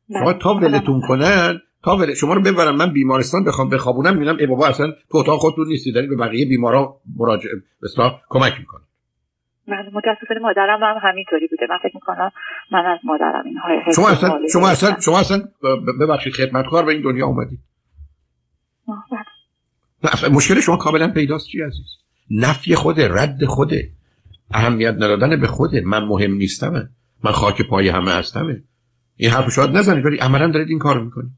شما 0.08 0.32
تا 0.32 0.54
ولتون 0.54 1.00
کنن 1.08 1.60
تا 1.84 1.96
ول 1.96 2.14
شما 2.14 2.34
رو 2.34 2.40
ببرم 2.40 2.76
من 2.76 2.92
بیمارستان 2.92 3.44
بخوام 3.44 3.68
بخوابونم 3.68 4.12
می‌بینم 4.12 4.36
ای 4.40 4.46
بابا 4.46 4.66
اصلا 4.66 4.92
تو 5.10 5.18
اتاق 5.18 5.40
خودتون 5.40 5.68
نیستی 5.68 5.92
دارید 5.92 6.10
به 6.10 6.16
بقیه 6.16 6.46
بیمارا 6.46 7.00
مراجعه 7.16 7.52
بسیار 7.82 8.20
کمک 8.28 8.54
می‌کنید. 8.58 8.89
من 9.68 9.90
متاسفانه 9.92 10.40
مادرم 10.40 10.82
هم 10.82 11.10
همینطوری 11.10 11.46
بوده. 11.46 11.66
من 11.70 11.78
فکر 11.82 11.94
می‌کنم 11.94 12.30
من 12.72 12.86
از 12.86 12.98
مادرم 13.04 13.44
این 13.44 13.56
های 13.58 13.94
شما 13.94 14.08
اصلا 14.08 14.38
شما 14.52 14.68
اصلا 14.68 15.00
شما 15.00 15.18
اصلا 15.18 15.42
ببخشید 16.00 16.32
خدمتکار 16.32 16.84
به 16.84 16.92
این 16.92 17.02
دنیا 17.02 17.26
اومدید 17.26 17.58
بله. 20.02 20.28
مشکل 20.32 20.60
شما 20.60 20.76
کاملا 20.76 21.08
پیداست 21.08 21.46
چی 21.46 21.62
عزیز؟ 21.62 21.86
نفی 22.30 22.74
خوده 22.74 23.08
رد 23.08 23.44
خوده. 23.44 23.90
اهمیت 24.50 24.94
ندادن 24.94 25.40
به 25.40 25.46
خوده. 25.46 25.82
من 25.86 26.04
مهم 26.04 26.34
نیستم 26.34 26.88
من 27.24 27.32
خاک 27.32 27.62
پای 27.62 27.88
همه 27.88 28.12
هستمه. 28.12 28.62
این 29.16 29.30
حرف 29.30 29.50
شاید 29.50 29.70
نزنید 29.76 30.06
ولی 30.06 30.16
عملا 30.16 30.50
دارید 30.50 30.68
این 30.68 30.78
کارو 30.78 31.04
می‌کنید. 31.04 31.30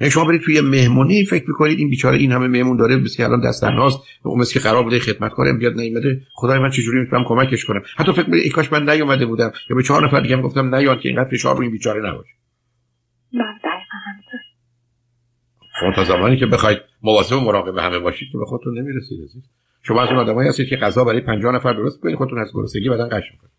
یعنی 0.00 0.10
شما 0.10 0.24
برید 0.24 0.40
توی 0.40 0.60
مهمونی 0.60 1.24
فکر 1.24 1.44
می‌کنید 1.48 1.78
این 1.78 1.90
بیچاره 1.90 2.16
این 2.16 2.32
همه 2.32 2.46
مهمون 2.46 2.76
داره 2.76 2.96
بس 2.96 3.16
که 3.16 3.24
الان 3.24 3.40
دست 3.40 3.60
تنهاست 3.60 3.98
اون 4.22 4.44
که 4.44 4.60
قرار 4.60 4.82
بوده 4.82 4.98
خدمتکارم 4.98 5.58
بیاد 5.58 5.72
نیومده. 5.76 6.22
خدای 6.34 6.58
من 6.58 6.70
چجوری 6.70 7.00
می‌تونم 7.00 7.24
کمکش 7.24 7.64
کنم؟ 7.64 7.82
حتی 7.96 8.12
فکر 8.12 8.30
می‌کنید 8.30 8.52
کاش 8.52 8.72
من 8.72 8.88
نیومده 8.88 9.26
بودم 9.26 9.52
یا 9.70 9.76
به 9.76 9.82
چهار 9.82 10.04
نفر 10.04 10.20
دیگه 10.20 10.36
گفتم 10.36 10.74
نیاد 10.74 11.00
که 11.00 11.08
اینقدر 11.08 11.28
فشار 11.28 11.56
رو 11.56 11.62
این 11.62 11.70
بیچاره 11.70 12.10
نباشه. 12.10 12.30
شما 15.80 15.92
تا 15.92 16.04
زمانی 16.04 16.36
که 16.36 16.46
بخواید 16.46 16.78
مواظب 17.02 17.36
و 17.36 17.40
مراقب 17.40 17.78
همه 17.78 17.98
باشید 17.98 18.28
که 18.32 18.38
به 18.38 18.44
خودتون 18.44 18.78
نمی‌رسید 18.78 19.18
شما 19.82 20.02
از 20.02 20.08
اون 20.08 20.18
آدمایی 20.18 20.48
هستید 20.48 20.68
که 20.68 20.76
غذا 20.76 21.04
برای 21.04 21.20
50 21.20 21.54
نفر 21.54 21.72
درست 21.72 22.00
کنید 22.00 22.16
خودتون 22.16 22.38
از 22.38 22.50
گرسنگی 22.54 22.88
بدن 22.88 23.08
قش 23.08 23.24
می‌کنید. 23.32 23.52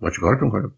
ما 0.00 0.10
چیکارتون 0.10 0.50
کنم 0.50 0.72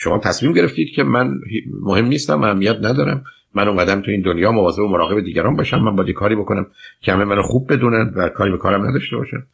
شما 0.00 0.18
تصمیم 0.18 0.52
گرفتید 0.52 0.90
که 0.94 1.02
من 1.02 1.40
مهم 1.80 2.06
نیستم 2.06 2.42
اهمیت 2.42 2.76
ندارم. 2.76 3.24
من 3.54 3.68
اومدم 3.68 4.00
تو 4.00 4.10
این 4.10 4.20
دنیا 4.20 4.52
مواظب 4.52 4.82
و 4.82 4.88
مراقب 4.88 5.20
دیگران 5.20 5.56
باشم. 5.56 5.78
من 5.78 5.96
باید 5.96 6.10
کاری 6.10 6.36
بکنم 6.36 6.66
که 7.00 7.12
همه 7.12 7.24
منو 7.24 7.42
خوب 7.42 7.72
بدونن 7.72 8.12
و 8.16 8.28
کاری 8.28 8.50
به 8.50 8.58
کارم 8.58 8.88
نداشته 8.88 9.16
باشن 9.16 9.46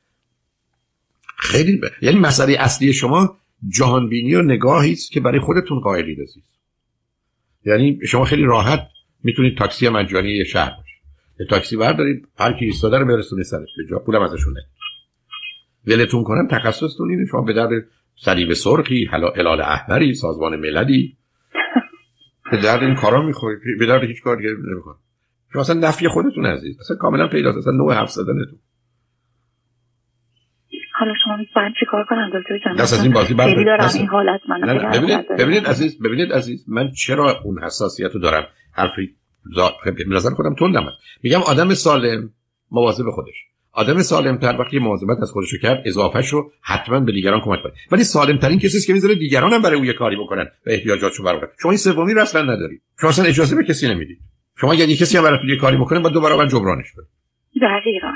خیلی 1.36 1.76
ب... 1.76 1.84
یعنی 2.02 2.18
مسئله 2.18 2.56
اصلی 2.58 2.92
شما 2.92 3.36
جهانبینی 3.68 4.34
و 4.34 4.42
نگاهی 4.42 4.92
است 4.92 5.12
که 5.12 5.20
برای 5.20 5.40
خودتون 5.40 5.80
قائلید 5.80 6.20
عزیز 6.20 6.42
یعنی 7.64 7.98
شما 8.06 8.24
خیلی 8.24 8.44
راحت 8.44 8.88
می‌تونید 9.24 9.58
تاکسی 9.58 9.88
مجانی 9.88 10.30
یه 10.30 10.44
شهر 10.44 10.70
باشید. 10.70 11.02
یه 11.40 11.46
تاکسی 11.46 11.76
بردارید 11.76 12.28
هر 12.38 12.52
کی 12.52 12.64
ایستاده 12.64 12.98
رو 12.98 13.06
برسونه 13.06 13.42
سرش. 13.42 13.68
به 13.76 13.84
جا 13.90 13.98
پولم 13.98 14.22
ازشونه 14.22 14.60
ولتون 15.86 16.24
کنم 16.24 16.48
تخصصتون 16.48 17.10
اینه. 17.10 17.26
شما 17.26 17.42
به 17.42 17.52
درد 17.52 17.70
صلیب 18.16 18.52
سرخی 18.52 19.08
هلال 19.12 19.60
احمری 19.60 20.14
سازمان 20.14 20.56
مللی. 20.56 21.16
به 22.50 22.56
درد 22.56 22.82
این 22.82 22.94
کارا 22.94 23.22
می‌خورید 23.22 23.58
به 23.78 23.86
درد 23.86 24.04
هیچ 24.04 24.22
کار 24.22 24.36
دیگه 24.36 24.48
نمی‌خواد 24.72 24.96
شما 25.52 25.62
اصلا 25.62 25.88
نفی 25.88 26.08
خودتون 26.08 26.46
عزیز. 26.46 26.80
اصلا 26.80 26.96
کاملا 26.96 27.28
پیداست 27.28 27.58
اصلا 27.58 27.72
نوع 27.72 27.94
حرف 27.94 28.10
زدنتون 28.10 28.58
حالا 30.96 31.12
شما 31.24 31.36
باید 31.56 31.72
چیکار 31.80 32.04
کنم؟ 32.08 32.30
دکتر 32.40 32.58
جان 32.64 32.76
دست 32.76 32.92
از 32.92 33.02
این 33.02 33.12
بازی 33.12 33.34
خیلی 33.34 33.64
دارم 33.64 33.90
این 33.94 34.08
حالت 34.08 34.40
من 34.48 34.60
ببینید 34.90 35.28
ببینید 35.28 35.66
عزیز 35.66 36.02
ببینید 36.02 36.32
عزیز 36.32 36.64
من 36.68 36.90
چرا 36.90 37.40
اون 37.44 37.62
حساسیت 37.62 38.10
رو 38.14 38.20
دارم؟ 38.20 38.46
حرفی 38.72 39.16
به 39.84 40.04
نظر 40.08 40.30
خودم 40.30 40.54
تندم 40.54 40.86
میگم 41.22 41.40
آدم 41.42 41.74
سالم 41.74 42.30
مواظب 42.70 43.10
خودش. 43.10 43.34
آدم 43.74 44.02
سالم 44.02 44.36
تر 44.38 44.56
وقتی 44.58 44.78
مواظبت 44.78 45.18
از 45.22 45.30
خودش 45.30 45.54
کرد 45.62 45.82
اضافهش 45.86 46.28
رو 46.28 46.52
حتما 46.60 47.00
به 47.00 47.12
دیگران 47.12 47.40
کمک 47.40 47.62
کنه. 47.62 47.72
ولی 47.92 48.04
سالم 48.04 48.38
ترین 48.38 48.58
کسی 48.58 48.76
است 48.76 48.86
که 48.86 48.92
می‌ذاره 48.92 49.14
دیگران 49.14 49.52
هم 49.52 49.62
برای 49.62 49.78
او 49.78 49.84
یه 49.84 49.92
کاری 49.92 50.16
بکنن 50.16 50.42
و 50.42 50.70
احتیاجاتشو 50.70 51.24
برآورد. 51.24 51.50
شما 51.62 51.70
این 51.70 51.78
سومی 51.78 52.14
رو 52.14 52.22
اصلا 52.22 52.42
ندارید 52.42 52.82
شما 53.00 53.10
اصلا 53.10 53.24
اجازه 53.24 53.56
به 53.56 53.64
کسی 53.64 53.88
نمی‌دید 53.88 54.18
شما 54.56 54.72
اگر 54.72 54.86
کسی 54.86 55.18
هم 55.18 55.24
براتون 55.24 55.48
یه 55.48 55.56
کاری 55.56 55.76
بکنه 55.76 56.00
با 56.00 56.08
دو 56.08 56.20
برابر 56.20 56.46
جبرانش 56.46 56.92
کنید 56.92 57.08
دقیقا. 57.62 58.12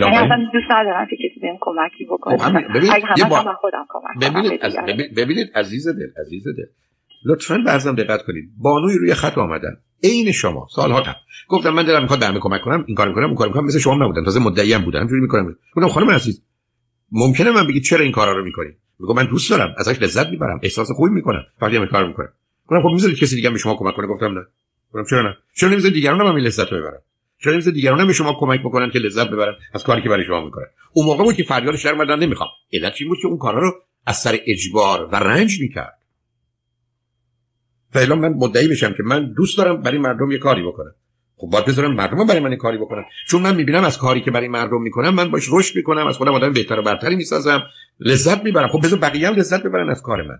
یعنی 0.00 0.16
اصلا 0.16 0.50
دوست 0.52 0.70
ندارم 0.70 1.06
که 1.10 1.16
کسی 1.16 1.40
بهم 1.40 1.56
کمکی 1.60 2.04
بکنه. 2.04 2.38
خب 2.38 2.52
ببینید, 2.74 3.28
با... 3.30 3.54
خودم 3.60 3.86
کمک 3.88 4.30
ببینید, 4.30 4.60
از... 4.62 4.76
ببینید 5.16 5.50
عزیز 5.54 5.88
دل 5.88 6.20
عزیز 6.20 6.44
دل. 6.44 6.64
لطفا 7.24 7.62
برزم 7.66 7.94
دقت 7.94 8.22
کنید. 8.22 8.44
بانوی 8.58 8.98
روی 8.98 9.14
خط 9.14 9.38
آمدن. 9.38 9.76
عین 10.02 10.32
شما. 10.32 10.66
سالها 10.74 11.00
قبل 11.00 11.18
گفتم 11.48 11.70
من 11.70 11.84
دلم 11.84 12.02
می‌خواد 12.02 12.32
به 12.32 12.40
کمک 12.40 12.60
کنم 12.60 12.84
این 12.86 12.96
کار 12.96 13.08
می‌کنم 13.08 13.24
اون 13.24 13.34
کار 13.34 13.48
می‌کنم 13.48 13.64
مثل 13.64 13.78
شما 13.78 13.94
نبودم 13.94 14.24
تازه 14.24 14.40
مدعی 14.40 14.72
هم 14.72 14.84
بودم 14.84 14.98
همینجوری 14.98 15.20
می‌کنم. 15.20 15.56
گفتم 15.76 15.88
خانم 15.88 16.10
عزیز 16.10 16.42
ممکنه 17.12 17.50
من 17.50 17.66
بگید 17.66 17.82
چرا 17.82 18.00
این 18.00 18.12
کارا 18.12 18.32
رو 18.32 18.44
می‌کنی 18.44 18.68
میگم 18.98 19.14
من 19.14 19.24
دوست 19.24 19.50
دارم 19.50 19.74
ازش 19.78 20.02
لذت 20.02 20.28
می‌برم 20.28 20.60
احساس 20.62 20.90
خوبی 20.90 21.10
می‌کنم 21.10 21.44
وقتی 21.62 21.76
این 21.76 21.86
کار 21.86 22.06
می‌کنم. 22.06 22.28
گفتم 22.66 22.82
خب 22.82 22.94
می‌ذارید 22.94 23.18
کسی 23.18 23.36
دیگه 23.36 23.50
به 23.50 23.58
شما 23.58 23.74
کمک 23.74 23.94
کنه؟ 23.94 24.06
گفتم 24.06 24.38
نه. 24.38 24.46
گفتم 24.94 25.10
چرا 25.10 25.22
نه؟ 25.22 25.36
چرا 25.56 25.68
نمی‌ذارید 25.68 25.94
دیگران 25.94 26.20
هم 26.20 26.34
این 26.34 26.44
لذت 26.44 26.72
رو 26.72 26.78
ببرن؟ 26.78 26.98
چرا 27.44 27.52
نمی‌ذارید 27.52 27.74
دیگران 27.74 28.00
هم 28.00 28.06
به 28.06 28.12
شما 28.12 28.36
کمک 28.40 28.60
بکنن 28.60 28.90
که 28.90 28.98
لذت 28.98 29.28
ببرن 29.28 29.54
از 29.74 29.84
کاری 29.84 30.02
که 30.02 30.08
برای 30.08 30.24
شما 30.24 30.44
می‌کنن؟ 30.44 30.66
اون 30.92 31.06
موقع 31.06 31.24
بود 31.24 31.34
که 31.34 31.42
فریاد 31.42 31.76
شرم 31.76 31.98
مردن 31.98 32.18
نمی‌خوام. 32.18 32.48
علت 32.72 32.94
چی 32.94 33.04
بود 33.04 33.18
که 33.22 33.28
اون 33.28 33.38
کارا 33.38 33.60
رو 33.60 33.72
از 34.06 34.16
سر 34.16 34.38
اجبار 34.46 35.08
و 35.12 35.16
رنج 35.16 35.60
می‌کرد. 35.60 35.98
فعلا 37.92 38.14
من 38.14 38.28
مدعی 38.28 38.68
بشم 38.68 38.92
که 38.92 39.02
من 39.02 39.32
دوست 39.32 39.58
دارم 39.58 39.82
برای 39.82 39.98
مردم 39.98 40.30
یه 40.30 40.38
کاری 40.38 40.62
بکنم. 40.62 40.94
خب 41.36 41.46
باید 41.46 41.64
بذارم 41.64 41.94
مردم 41.94 42.26
برای 42.26 42.40
من 42.40 42.56
کاری 42.56 42.78
بکنن. 42.78 43.04
چون 43.28 43.42
من 43.42 43.56
می‌بینم 43.56 43.84
از 43.84 43.98
کاری 43.98 44.20
که 44.20 44.30
برای 44.30 44.48
مردم 44.48 44.82
می‌کنم 44.82 45.14
من 45.14 45.30
باش 45.30 45.48
رشد 45.52 45.76
می‌کنم 45.76 46.06
از 46.06 46.16
خودم 46.16 46.32
آدم 46.32 46.52
بهتر 46.52 46.78
و 46.78 46.82
برتری 46.82 47.16
می‌سازم 47.16 47.62
لذت 48.00 48.44
می‌برم. 48.44 48.68
خب 48.68 48.82
بذار 48.82 48.98
بقیه 48.98 49.28
هم 49.28 49.34
لذت 49.34 49.62
ببرن 49.62 49.90
از 49.90 50.02
کار 50.02 50.22
من. 50.22 50.38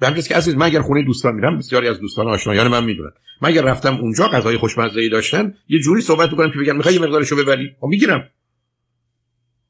به 0.00 0.22
که 0.22 0.34
عزیز 0.34 0.54
من 0.54 0.66
اگر 0.66 0.80
خونه 0.80 1.02
دوستان 1.02 1.34
میرم 1.34 1.58
بسیاری 1.58 1.88
از 1.88 2.00
دوستان 2.00 2.28
آشنایان 2.28 2.68
من 2.68 2.84
می‌دونن. 2.84 3.10
من 3.42 3.48
اگر 3.48 3.62
رفتم 3.62 3.96
اونجا 3.96 4.28
غذای 4.28 4.56
خوشمزه 4.56 5.00
ای 5.00 5.08
داشتن 5.08 5.54
یه 5.68 5.80
جوری 5.80 6.00
صحبت 6.00 6.30
می‌کنم 6.30 6.50
که 6.50 6.58
بگم 6.58 6.76
می‌خوای 6.76 6.94
یه 6.94 7.00
مقدارشو 7.00 7.36
ببری؟ 7.36 7.70
خب 7.80 7.86
می‌گیرم. 7.86 8.28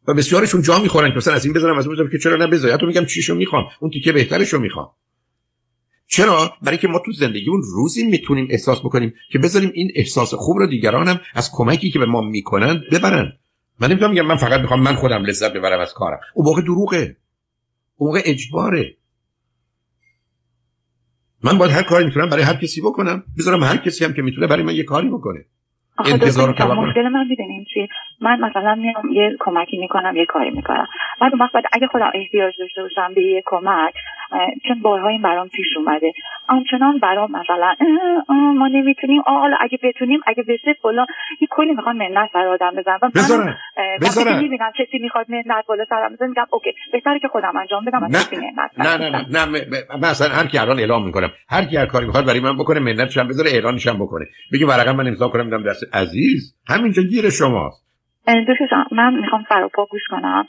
و 0.09 0.15
بسیارشون 0.15 0.63
جا 0.63 0.79
می‌خورن 0.79 1.11
که 1.11 1.17
مثلا 1.17 1.35
از 1.35 1.45
این 1.45 1.55
بذارم 1.55 1.79
از 1.79 1.87
اون 1.87 2.11
که 2.11 2.19
چرا 2.19 2.37
نه 2.37 2.47
بذار. 2.47 2.77
تو 2.77 2.87
میگم 2.87 3.05
چیشو 3.05 3.35
می‌خوام 3.35 3.65
اون 3.81 3.91
تیکه 3.91 4.13
بهترشو 4.13 4.59
می‌خوام. 4.59 4.91
چرا؟ 6.11 6.53
برای 6.63 6.79
که 6.79 6.89
ما 6.89 6.99
تو 6.99 7.13
زندگی 7.13 7.51
اون 7.51 7.63
روزی 7.75 8.07
می‌تونیم 8.07 8.49
احساس 8.51 8.81
بکنیم 8.81 9.15
که 9.31 9.39
بذاریم 9.39 9.71
این 9.75 9.91
احساس 9.95 10.35
خوب 10.35 10.59
رو 10.59 10.67
دیگرانم 10.67 11.21
از 11.35 11.51
کمکی 11.53 11.91
که 11.91 11.99
به 11.99 12.07
ما 12.07 12.21
می‌کنن 12.21 12.83
ببرن. 12.93 13.33
من 13.81 13.89
نمی‌تونم 13.89 14.11
میگم 14.11 14.27
من 14.27 14.37
فقط 14.37 14.61
می‌خوام 14.61 14.81
من 14.81 14.95
خودم 14.95 15.25
لذت 15.25 15.53
ببرم 15.53 15.81
از 15.81 15.95
کارم. 15.95 16.21
اون 16.35 16.47
موقع 16.47 16.63
دروغه. 16.63 17.17
اون 17.97 18.09
موقع 18.09 18.21
اجباره. 18.25 18.95
من 21.45 21.59
باید 21.59 21.73
هر 21.73 21.83
کاری 21.83 22.05
می‌تونم 22.05 22.29
برای 22.29 22.43
هر 22.43 22.55
کسی 22.55 22.81
بکنم. 22.81 23.23
بذارم 23.39 23.63
هر 23.63 23.77
کسی 23.77 24.05
هم 24.05 24.13
که 24.13 24.23
می‌تونه 24.23 24.47
برای 24.47 24.63
من 24.63 24.75
یه 24.75 24.85
کاری 24.85 25.09
بکنه. 25.09 25.45
انتظار 26.05 26.51
مشکل 26.51 27.09
من 27.09 27.27
می‌دونیم 27.29 27.65
چی 27.75 27.89
من 28.21 28.41
مثلا 28.41 28.75
میام 28.75 29.13
یه 29.13 29.37
کمکی 29.41 29.79
می‌کنم 29.79 30.17
یه 30.17 30.27
کاری 30.27 30.51
می‌کنم. 30.51 30.87
بعد 31.21 31.33
اون 31.33 31.41
وقت 31.41 31.65
اگه 31.73 31.87
خودم 31.87 32.11
احتیاج 32.15 32.55
داشته 32.59 32.83
باشم 32.83 33.15
به 33.15 33.23
یه 33.23 33.43
کمک 33.47 33.95
چون 34.69 34.83
بارها 34.83 35.09
این 35.09 35.23
برام 35.23 35.49
پیش 35.49 35.67
اومده. 35.77 36.13
آنچنان 36.49 36.99
برام 36.99 37.33
مثلا 37.33 37.75
ما 38.29 38.69
نمی‌تونیم 38.69 39.23
حالا 39.27 39.57
اگه 39.61 39.79
بتونیم 39.83 40.21
اگه 40.27 40.43
بشه 40.43 40.73
فلان. 40.83 41.07
یه 41.41 41.49
کلی 41.51 41.73
می‌خوان 41.73 41.97
منت 41.97 42.31
سر 42.33 42.47
آدم 42.47 42.71
بزنم. 42.77 42.99
بزنن 43.15 43.57
بزنن 44.01 44.43
می‌بینم 44.43 44.71
کسی 44.79 44.99
می‌خواد 44.99 45.27
منت 45.31 45.67
بالا 45.69 45.85
سرم 45.89 46.13
بزنم 46.13 46.29
میگم 46.29 46.47
اوکی 46.51 46.71
بهتره 46.93 47.19
که 47.19 47.29
خودم 47.29 47.57
انجام 47.57 47.85
بدم 47.85 48.05
نه 48.05 48.19
نه 48.79 48.97
نه 48.97 49.21
نه 49.31 49.47
نه 49.47 49.63
مثلا 50.03 50.29
هر 50.29 50.47
کی 50.47 50.59
الان 50.59 50.79
اعلام 50.79 51.07
می‌کنم 51.07 51.31
هر 51.49 51.65
کی 51.65 51.77
هر 51.77 51.87
کاری 51.87 52.07
می‌خواد 52.07 52.27
برای 52.27 52.41
من 52.41 52.57
بکنه 52.57 52.81
منتشم 52.81 53.29
بذاره 53.29 53.51
اعلانشم 53.51 53.99
بکنه. 53.99 54.27
بگی 54.53 54.65
ورقه 54.65 54.93
من 54.93 55.07
امضا 55.07 55.29
کنم 55.29 55.45
میدم 55.45 55.63
دست 55.63 55.97
عزیز. 55.97 56.57
همینجا 56.69 57.03
گیر 57.03 57.31
شماست. 57.31 57.89
دوستان 58.47 58.85
من 58.93 59.15
می‌خوام 59.15 59.45
سراپا 59.49 59.87
گوش 59.87 60.03
کنم. 60.11 60.47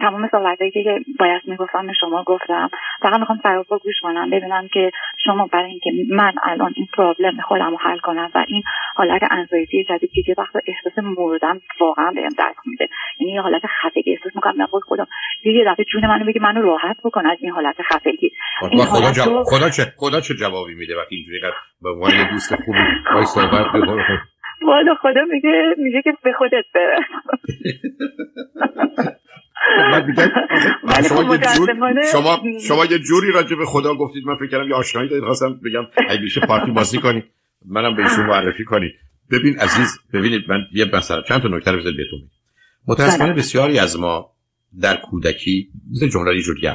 تمام 0.00 0.28
صحبتهایی 0.32 0.70
که 0.70 1.00
باید 1.18 1.42
می‌گفتم 1.46 1.86
به 1.86 1.92
شما 1.92 2.22
گفتم. 2.22 2.70
فقط 3.00 3.20
می‌خوام 3.20 3.40
سراپا 3.42 3.78
گوش 3.78 4.00
کنم 4.02 4.30
ببینم 4.30 4.68
که 4.68 4.90
شما 5.24 5.46
برای 5.46 5.70
اینکه 5.70 5.90
من 6.10 6.32
الان 6.42 6.72
این 6.76 6.86
پرابلم 6.96 7.40
خودم 7.40 7.70
رو 7.70 7.76
حل 7.76 7.98
کنم 7.98 8.30
و 8.34 8.44
این 8.48 8.62
حالت 8.94 9.22
انزایتی 9.30 9.84
جدید 9.84 10.10
که 10.12 10.22
یه 10.28 10.34
وقت 10.38 10.56
احساس 10.66 11.04
مردم 11.04 11.60
واقعا 11.80 12.10
بهم 12.10 12.28
درک 12.38 12.56
میده. 12.66 12.88
یعنی 13.20 13.32
یه 13.32 13.40
حالت 13.40 13.62
خفگی 13.66 14.12
احساس 14.12 14.32
می‌کنم 14.34 14.56
من 14.56 14.66
خودم. 14.66 15.06
یه 15.44 15.64
دفعه 15.66 15.84
جون 15.84 16.06
منو 16.06 16.24
بگه 16.24 16.40
منو 16.42 16.62
راحت 16.62 16.96
بکن 17.04 17.26
از 17.26 17.38
این 17.40 17.50
حالت 17.50 17.76
خفگی. 17.82 18.30
این 18.70 18.84
خدا, 18.84 19.12
جواب... 19.12 19.44
خدا 19.44 19.70
چه 19.70 19.82
خدا 19.96 20.20
چه 20.20 20.34
جوابی 20.34 20.74
میده 20.74 20.96
وقتی 20.96 21.16
اینجوری 21.16 21.40
به 21.82 21.90
عنوان 21.90 22.30
دوست 22.30 22.54
خوبی 22.54 22.78
وای 23.14 23.24
صحبت 23.24 23.66
والا 24.62 24.94
خدا 24.94 25.20
میگه 25.32 25.74
میگه 25.78 26.02
که 26.02 26.12
به 26.24 26.32
خودت 26.32 26.64
بره. 26.74 26.96
شما, 31.08 31.34
یه 31.34 31.40
شما, 32.12 32.40
شما 32.68 32.84
یه 32.84 32.98
جوری 32.98 33.32
راجع 33.32 33.56
به 33.56 33.64
خدا 33.66 33.94
گفتید 33.94 34.24
من 34.26 34.36
فکر 34.36 34.46
کردم 34.46 34.68
یه 34.68 34.74
آشنایی 34.74 35.08
دارید 35.08 35.24
خواستم 35.24 35.60
بگم 35.64 35.86
ای 36.10 36.18
میشه 36.18 36.40
پارتی 36.40 36.70
بازی 36.70 36.98
کنید 36.98 37.24
منم 37.66 37.96
به 37.96 38.02
ایشون 38.02 38.26
معرفی 38.26 38.64
کنید 38.64 38.92
ببین 39.30 39.58
عزیز 39.58 39.98
ببینید 40.12 40.42
من 40.48 40.60
یه 40.72 40.84
مثلا 40.92 41.22
چند 41.22 41.42
تا 41.42 41.48
نکته 41.48 41.70
رو 41.70 41.78
بذارید 41.78 41.96
بهتون 41.96 42.20
متاسفانه. 42.86 43.32
بسیاری 43.32 43.78
از 43.78 43.98
ما 43.98 44.30
در 44.80 44.96
کودکی 44.96 45.68
مثل 45.90 46.08
جمله 46.08 46.36
یه 46.36 46.42
جوری 46.42 46.68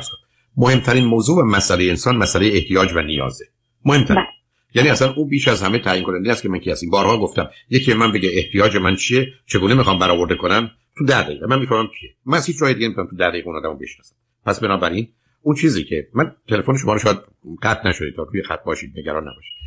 مهمترین 0.58 1.06
موضوع 1.06 1.44
و 1.44 1.46
مسئله 1.46 1.84
انسان 1.84 2.18
مسئله 2.18 2.48
احتیاج 2.54 2.94
و 2.96 3.01
نیازه. 3.01 3.46
مهمترین. 3.86 4.20
بله. 4.20 4.27
یعنی 4.74 4.89
اصلا 4.89 5.13
او 5.13 5.27
بیش 5.27 5.48
از 5.48 5.63
همه 5.63 5.80
تعیین 5.80 6.04
کننده 6.04 6.32
است 6.32 6.44
که 6.44 6.50
من 6.50 6.60
کی 6.60 6.72
هستم. 6.72 6.89
بارها 6.89 7.18
گفتم 7.18 7.50
یکی 7.70 7.94
من 7.94 8.12
بگه 8.12 8.30
احتیاج 8.34 8.77
من 8.77 8.96
چیه؟ 8.96 9.27
چگونه 9.46 9.74
می‌خوام 9.74 10.00
برآورده 10.00 10.36
کنم؟ 10.36 10.72
تو 11.00 11.06
دقیقه. 11.06 11.48
من 11.48 11.60
می‌فهمم 11.60 11.88
کیه 12.00 12.16
من 12.25 12.42
هیچ 12.46 12.60
جای 12.60 12.74
دیگه 12.74 12.86
نمی‌تونم 12.88 13.08
تو 13.08 13.16
ده 13.16 13.30
دقیقه 13.30 13.48
اون 13.48 13.58
آدمو 13.58 13.75
بشناسم. 13.75 14.16
پس 14.46 14.60
بنابراین 14.60 15.13
اون 15.42 15.56
چیزی 15.56 15.84
که 15.84 16.08
من 16.13 16.36
تلفن 16.48 16.77
شما 16.77 16.94
رو 16.94 17.00
شاید 17.00 17.18
قطع 17.62 17.89
نشده 17.89 18.12
تا 18.12 18.25
توی 18.25 18.44
خط 18.44 18.63
باشید 18.63 19.00
نگران 19.00 19.24
نباشید. 19.27 19.58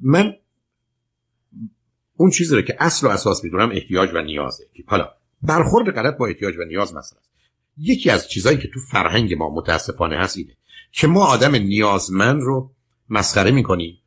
من 0.00 0.34
اون 2.16 2.30
چیزی 2.30 2.56
رو 2.56 2.62
که 2.62 2.76
اصل 2.78 3.06
و 3.06 3.10
اساس 3.10 3.44
می‌دونم 3.44 3.70
احتیاج 3.70 4.10
و 4.14 4.22
نیازه. 4.22 4.64
حالا 4.86 5.08
برخورد 5.42 5.90
غلط 5.90 6.16
با 6.16 6.26
احتیاج 6.26 6.56
و 6.56 6.64
نیاز 6.64 6.94
مثلا 6.94 7.18
یکی 7.78 8.10
از 8.10 8.28
چیزهایی 8.28 8.58
که 8.58 8.68
تو 8.68 8.80
فرهنگ 8.80 9.34
ما 9.34 9.54
متاسفانه 9.54 10.18
هست 10.18 10.36
اینه 10.36 10.56
که 10.92 11.06
ما 11.06 11.24
آدم 11.24 11.54
نیازمند 11.54 12.40
رو 12.40 12.74
مسخره 13.08 13.50
می‌کنیم 13.50 13.98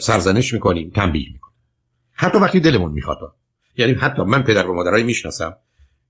سرزنش 0.00 0.54
می‌کنیم 0.54 0.90
تنبیه 0.90 1.32
می‌کنیم. 1.32 1.56
حتی 2.12 2.38
وقتی 2.38 2.60
دلمون 2.60 2.92
می‌خواد. 2.92 3.18
یعنی 3.76 3.92
حتی 3.92 4.22
من 4.22 4.42
پدر 4.42 4.66
و 4.66 4.74
مادرای 4.74 5.02
می‌شناسم 5.02 5.56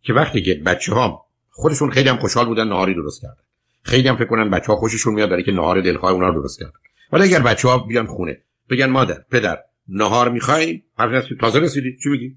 که 0.03 0.13
وقتی 0.13 0.43
که 0.43 0.55
بچه 0.55 0.95
ها 0.95 1.27
خودشون 1.51 1.91
خیلی 1.91 2.09
هم 2.09 2.17
خوشحال 2.17 2.47
بودن 2.47 2.69
نهاری 2.69 2.95
درست 2.95 3.23
کردن. 3.23 3.43
خیلی 3.83 4.09
هم 4.09 4.17
فکر 4.17 4.27
کنن 4.27 4.51
بچه 4.51 4.67
ها 4.67 4.77
خوششون 4.77 5.15
میاد 5.15 5.31
برای 5.31 5.43
که 5.43 5.53
نهار 5.53 5.81
دلخواه 5.81 6.13
اونا 6.13 6.29
رو 6.29 6.43
درست 6.43 6.59
کردن. 6.59 6.73
ولی 7.13 7.23
اگر 7.23 7.43
بچه 7.43 7.69
ها 7.69 7.79
بیان 7.79 8.07
خونه 8.07 8.43
بگن 8.71 8.87
مادر 8.87 9.25
پدر 9.31 9.59
نهار 9.89 10.29
می‌خوایم 10.29 10.83
حرف 10.99 11.25
تازه 11.41 11.59
رسیدی. 11.59 11.97
چی 12.03 12.09
میگی؟ 12.09 12.37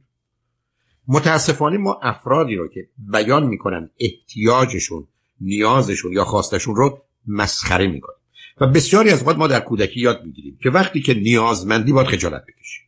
متاسفانه 1.07 1.77
ما 1.77 1.99
افرادی 2.03 2.55
رو 2.55 2.67
که 2.67 2.87
بیان 2.97 3.45
می‌کنن 3.45 3.89
احتیاجشون 3.99 5.07
نیازشون 5.41 6.13
یا 6.13 6.23
خواستشون 6.23 6.75
رو 6.75 7.01
مسخره 7.27 7.87
می‌کنن 7.87 8.15
و 8.61 8.67
بسیاری 8.67 9.09
از 9.09 9.27
وقت 9.27 9.37
ما 9.37 9.47
در 9.47 9.59
کودکی 9.59 9.99
یاد 9.99 10.23
می‌گیریم 10.25 10.57
که 10.63 10.69
وقتی 10.69 11.01
که 11.01 11.13
نیازمندی 11.13 11.93
باید 11.93 12.07
خجالت 12.07 12.43
بکشی 12.43 12.81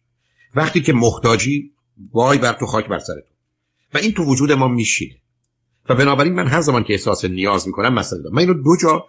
وقتی 0.55 0.81
که 0.81 0.93
محتاجی 0.93 1.71
وای 2.11 2.37
بر 2.37 2.53
تو 2.53 2.65
خاک 2.65 2.87
بر 2.87 2.99
سرت 2.99 3.23
و 3.93 3.97
این 3.97 4.13
تو 4.13 4.23
وجود 4.23 4.51
ما 4.51 4.67
میشینه. 4.67 5.15
و 5.89 5.95
بنابراین 5.95 6.33
من 6.33 6.47
هر 6.47 6.61
زمان 6.61 6.83
که 6.83 6.93
احساس 6.93 7.25
نیاز 7.25 7.67
می‌کنم 7.67 7.93
مسئله 7.93 8.21
دارم. 8.21 8.35
من 8.35 8.41
اینو 8.41 8.53
دو 8.53 8.77
جا 8.81 9.05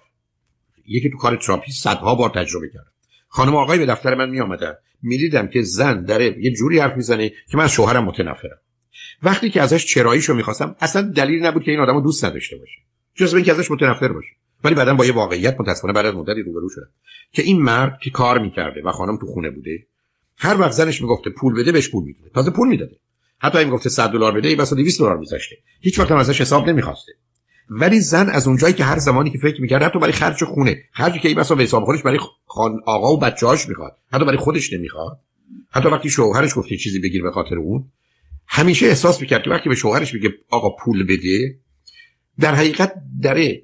یکی 0.87 1.11
تو 1.11 1.19
کار 1.19 1.37
تراپی 1.37 1.73
صدها 1.73 2.15
بار 2.15 2.31
تجربه 2.31 2.69
کردم. 2.69 2.93
خانم 3.29 3.57
آقای 3.57 3.79
به 3.79 3.87
دفتر 3.87 4.15
من 4.15 4.31
می 4.31 4.41
آمدن 4.41 4.75
می‌دیدم 5.03 5.49
که 5.49 5.63
زن 5.63 6.05
داره 6.05 6.37
یه 6.39 6.51
جوری 6.53 6.79
حرف 6.79 6.97
می‌زنه 6.97 7.29
که 7.29 7.57
من 7.57 7.69
شوهرم 7.69 8.05
متنفرم. 8.05 8.59
وقتی 9.23 9.51
که 9.51 9.63
ازش 9.63 9.87
چراییشو 9.87 10.35
می‌خواستم 10.35 10.77
اصلا 10.81 11.03
دلیل 11.03 11.47
نبود 11.47 11.65
که 11.65 11.71
این 11.71 11.81
آدمو 11.81 12.01
دوست 12.01 12.25
نداشته 12.25 12.57
باشه. 12.57 12.81
جز 13.15 13.35
اینکه 13.35 13.53
ازش 13.53 13.71
متنفر 13.71 14.13
باشه. 14.13 14.31
ولی 14.65 14.75
بعدا 14.75 14.95
با 14.95 15.07
یه 15.07 15.13
واقعیت 15.13 15.61
متاسفانه 15.61 15.93
بعد 15.93 16.07
از 16.07 16.15
مدتی 16.15 16.43
روبرو 16.43 16.69
شدم. 16.69 16.91
که 17.33 17.43
این 17.43 17.63
مرد 17.63 17.99
که 18.03 18.11
کار 18.11 18.39
می‌کرده 18.39 18.83
و 18.85 18.93
خانم 18.93 19.17
تو 19.17 19.27
خونه 19.27 19.51
بوده 19.51 19.87
هر 20.39 20.61
وقت 20.61 20.73
زنش 20.73 21.03
می‌گفته 21.03 21.31
پول 21.31 21.55
بده 21.55 21.73
بهش 21.73 21.89
پول 21.89 22.05
میده 22.05 22.19
تازه 22.35 22.51
پول 22.51 22.69
می‌داده. 22.69 22.97
حتی 23.39 23.59
این 23.59 23.71
گفته 23.71 23.91
100 23.91 24.11
دلار 24.11 24.33
بده 24.33 24.57
بس 24.57 24.75
200 24.75 25.01
دلار 25.01 25.17
میذاشته. 25.17 25.57
هیچ 25.81 25.99
وقت 25.99 26.11
هم 26.11 26.17
ازش 26.17 26.41
حساب 26.41 26.69
نمی‌خواسته. 26.69 27.13
ولی 27.71 28.01
زن 28.01 28.29
از 28.31 28.47
اونجایی 28.47 28.75
که 28.75 28.85
هر 28.85 28.99
زمانی 28.99 29.31
که 29.31 29.39
فکر 29.39 29.61
می‌کرد 29.61 29.83
حتی 29.83 29.99
برای 29.99 30.13
خرج 30.13 30.45
خونه 30.45 30.83
خرجی 30.93 31.19
که 31.19 31.29
این 31.29 31.37
به 31.37 31.63
حساب 31.63 31.85
خودش 31.85 32.03
برای 32.03 32.19
خان 32.47 32.81
آقا 32.87 33.13
و 33.13 33.19
بچه‌هاش 33.19 33.69
می‌خواد 33.69 33.97
حتی 34.13 34.25
برای 34.25 34.39
خودش 34.39 34.73
نمی‌خواد 34.73 35.21
حتی 35.71 35.89
وقتی 35.89 36.11
شوهرش 36.11 36.55
گفته 36.57 36.77
چیزی 36.77 36.99
بگیر 36.99 37.23
به 37.23 37.31
خاطر 37.31 37.57
اون 37.57 37.85
همیشه 38.47 38.87
احساس 38.87 39.21
می‌کرد 39.21 39.43
که 39.43 39.51
وقتی 39.51 39.69
به 39.69 39.75
شوهرش 39.75 40.15
میگه 40.15 40.35
آقا 40.51 40.71
پول 40.71 41.05
بده 41.05 41.59
در 42.41 42.55
حقیقت 42.55 42.95
داره 43.23 43.63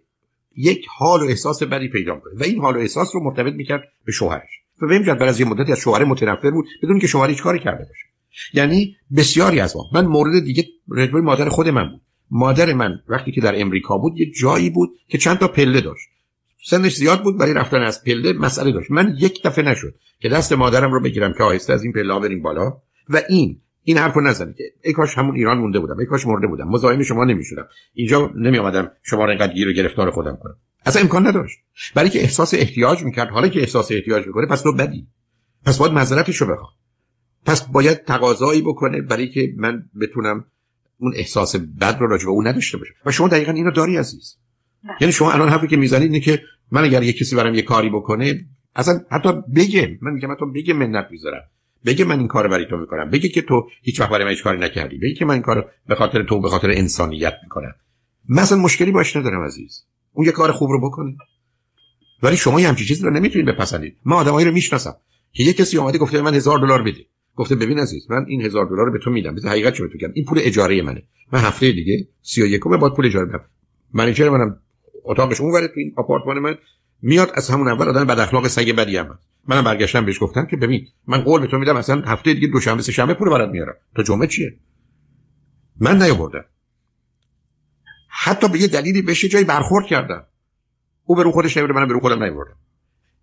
یک 0.57 0.87
حال 0.99 1.23
و 1.23 1.25
احساس 1.25 1.63
بدی 1.63 1.89
پیدا 1.89 2.17
کنه 2.17 2.35
و 2.41 2.43
این 2.43 2.61
حال 2.61 2.77
و 2.77 2.79
احساس 2.79 3.15
رو 3.15 3.25
مرتبط 3.25 3.53
می‌کرد 3.53 3.83
به 4.05 4.13
شوهرش. 4.13 4.64
و 4.83 4.87
به 4.87 4.99
بعد 4.99 5.23
از 5.23 5.41
یه 5.41 5.47
مدتی 5.47 5.73
از 5.73 5.79
شوهر 5.79 6.05
متنفر 6.05 6.51
بود 6.51 6.67
بدون 6.83 6.99
که 6.99 7.07
شوهر 7.07 7.29
هیچ 7.29 7.43
کاری 7.43 7.59
کرده 7.59 7.85
باشه. 7.85 8.07
یعنی 8.55 8.97
بسیاری 9.17 9.61
از 9.61 9.77
ما 9.77 9.83
من 9.93 10.07
مورد 10.07 10.45
دیگه 10.45 10.65
رجوع 10.91 11.21
مادر 11.21 11.49
خود 11.49 11.69
من 11.69 11.91
بود. 11.91 12.01
مادر 12.31 12.73
من 12.73 12.99
وقتی 13.09 13.33
که 13.33 13.41
در 13.41 13.61
امریکا 13.61 13.99
بود 13.99 14.19
یه 14.19 14.31
جایی 14.31 14.71
بود 14.71 14.91
که 15.09 15.19
چند 15.19 15.39
تا 15.39 15.49
پله 15.49 15.81
داشت. 15.81 16.09
سنش 16.67 16.95
زیاد 16.95 17.23
بود 17.23 17.39
برای 17.39 17.55
رفتن 17.55 17.83
از 17.83 18.05
پله 18.05 18.33
مسئله 18.33 18.73
داشت. 18.73 18.91
من 18.91 19.17
یک 19.21 19.43
دفعه 19.45 19.65
نشد 19.65 19.95
که 20.21 20.29
دست 20.29 20.53
مادرم 20.53 20.93
رو 20.93 21.01
بگیرم 21.01 21.33
که 21.33 21.43
آهسته 21.43 21.73
از 21.73 21.83
این 21.83 21.93
پله 21.93 22.19
بریم 22.21 22.43
بالا. 22.43 22.77
و 23.09 23.23
این 23.29 23.61
این 23.83 23.99
حرفو 23.99 24.21
نزنید 24.21 24.57
که 24.57 24.65
ای 24.85 24.93
کاش 24.93 25.19
همون 25.19 25.37
ایران 25.37 25.59
مونده 25.59 25.79
بودم 25.79 25.99
ای 25.99 26.07
کاش 26.07 26.27
مرده 26.27 26.47
بودم 26.47 26.69
مزاحم 26.69 27.03
شما 27.03 27.25
نمی‌شدم. 27.25 27.69
اینجا 27.95 28.31
نمی 28.37 28.59
آمدم 28.59 28.91
شما 29.03 29.25
رو 29.25 29.31
اینقدر 29.31 29.53
گیر 29.53 29.69
و 29.69 29.73
گرفتار 29.73 30.11
خودم 30.11 30.39
کنم. 30.43 30.57
اصلا 30.87 31.03
امکان 31.03 31.27
نداشت. 31.27 31.59
برای 31.95 32.11
که 32.11 32.21
احساس 32.21 32.55
احتیاج 32.55 33.03
می‌کرد 33.03 33.29
حالا 33.29 33.49
که 33.49 33.61
احساس 33.61 33.93
احتیاج 33.93 34.27
می‌کنه 34.27 34.47
پس 34.47 34.63
تو 34.63 34.73
بدی. 34.73 35.09
پس 35.67 35.79
باید 35.79 35.93
معذرتش 35.93 36.37
رو 36.37 36.47
بخواد 36.47 36.73
پس 37.47 37.63
باید 37.63 38.05
تقاضایی 38.05 38.63
بکنه 38.63 39.03
برای 39.03 39.29
که 39.29 39.53
من 39.57 39.83
بتونم 40.01 40.45
اون 40.99 41.13
احساس 41.17 41.57
بد 41.57 41.97
رو 42.01 42.07
راجع 42.07 42.25
به 42.25 42.31
اون 42.31 42.47
نداشته 42.47 42.79
باشم. 42.79 42.95
و 43.07 43.11
شما 43.11 43.29
دقیقا 43.29 43.53
اینو 43.53 43.71
داری 43.71 43.97
عزیز. 43.97 44.37
یعنی 45.01 45.13
شما 45.13 45.33
الان 45.33 45.49
حرفی 45.49 45.67
که 45.67 45.77
می‌زنید 45.77 46.13
اینه 46.13 46.21
که 46.21 46.43
من 46.71 46.85
اگر 46.85 47.03
یه 47.03 47.13
کسی 47.13 47.37
برام 47.37 47.55
یه 47.55 47.63
کاری 47.63 47.91
بکنه 47.91 48.47
اصلا 48.77 49.01
حتی 49.11 49.33
بگه 49.57 49.99
من 50.03 50.13
میگم 50.13 50.33
حتی 50.33 50.47
بگه 50.55 50.75
منت 50.75 51.07
می‌ذارم. 51.11 51.43
بگه 51.87 52.05
من 52.05 52.19
این 52.19 52.29
کار 52.29 52.49
برای 52.49 52.67
تو 52.71 52.77
می‌کنم. 52.77 53.11
بگه 53.11 53.29
که 53.29 53.43
تو 53.43 53.69
هیچ 53.83 54.01
وقت 54.01 54.11
برای 54.11 54.25
من 54.25 54.31
هیچ 54.31 54.43
کاری 54.43 54.59
نکردی. 54.59 54.99
بگه 54.99 55.15
که 55.15 55.25
من 55.25 55.35
این 55.35 55.43
کار 55.43 55.71
به 55.87 55.95
خاطر 55.95 56.23
تو 56.23 56.41
به 56.41 56.49
خاطر 56.49 56.71
انسانیت 56.71 57.35
می‌کنم. 57.43 57.75
مثلا 58.29 58.59
مشکلی 58.59 58.91
باش 58.91 59.17
ندارم 59.17 59.43
عزیز. 59.43 59.85
اون 60.15 60.27
یه 60.27 60.33
کار 60.33 60.53
خوب 60.53 60.71
رو 60.71 60.91
بکنه 60.91 61.17
ولی 62.23 62.37
شما 62.37 62.61
یه 62.61 62.69
همچین 62.69 62.87
چیزی 62.87 63.05
رو 63.05 63.11
نمی‌تونید 63.11 63.49
بپسندید 63.49 63.97
من 64.05 64.17
آدمایی 64.17 64.47
رو 64.47 64.53
می‌شناسم 64.53 64.97
که 65.33 65.43
یه 65.43 65.53
کسی 65.53 65.79
اومده 65.79 65.99
گفته 65.99 66.23
من 66.23 66.35
هزار 66.35 66.59
دلار 66.59 66.83
بده. 66.83 67.07
گفته 67.37 67.55
ببین 67.55 67.79
عزیز 67.79 68.11
من 68.11 68.25
این 68.29 68.43
هزار 68.43 68.67
دلار 68.67 68.87
رو 68.87 68.93
به 68.93 68.99
تو 68.99 69.11
میدم. 69.11 69.35
بذار 69.35 69.51
حقیقت 69.51 69.75
چه 69.75 69.85
بگم. 69.87 70.11
این 70.15 70.25
پول 70.25 70.39
اجاره 70.41 70.83
منه. 70.83 71.03
من 71.33 71.39
هفته 71.39 71.73
دیگه 71.73 72.09
31 72.23 72.61
بعد 72.65 72.95
پول 72.95 73.07
اجاره 73.07 73.27
بدم. 73.27 73.45
منیجر 73.95 74.29
منم 74.29 74.61
اتاقش 75.05 75.41
اونوره 75.41 75.69
تو 75.69 75.75
این 75.77 75.93
آپارتمان 75.97 76.39
من. 76.39 76.55
میاد 77.03 77.31
از 77.35 77.51
همون 77.51 77.69
اول 77.69 77.89
آدم 77.89 78.05
بد 78.05 78.19
اخلاق 78.19 78.49
سگ 78.49 78.73
بدی 78.73 78.97
هم 78.97 79.19
منم 79.49 79.65
برگشتم 79.65 80.05
بهش 80.05 80.23
گفتم 80.23 80.47
که 80.47 80.57
ببین 80.57 80.87
من 81.07 81.21
قول 81.21 81.41
به 81.41 81.47
تو 81.47 81.59
میدم 81.59 81.77
اصلا 81.77 82.03
هفته 82.07 82.35
دیگه 82.35 82.49
دوشنبه 82.49 82.83
سه 82.83 82.93
شنبه 82.93 83.15
پول 83.15 83.31
برات 83.31 83.51
میارم. 83.51 83.75
تا 83.97 84.03
جمعه 84.03 84.27
چیه؟ 84.27 84.57
من 85.81 86.03
نیاوردم. 86.03 86.45
حتی 88.17 88.49
به 88.49 88.61
یه 88.61 88.67
دلیلی 88.67 89.03
بشه 89.03 89.29
جایی 89.29 89.45
برخورد 89.45 89.87
کردم 89.87 90.27
او 91.05 91.17
به 91.17 91.23
رو 91.23 91.33
خودش 91.33 91.57
نیورده 91.57 91.75
منم 91.75 91.89
به 91.89 91.95
رو 91.95 92.01
خودم 92.01 92.23
نیوردم. 92.23 92.57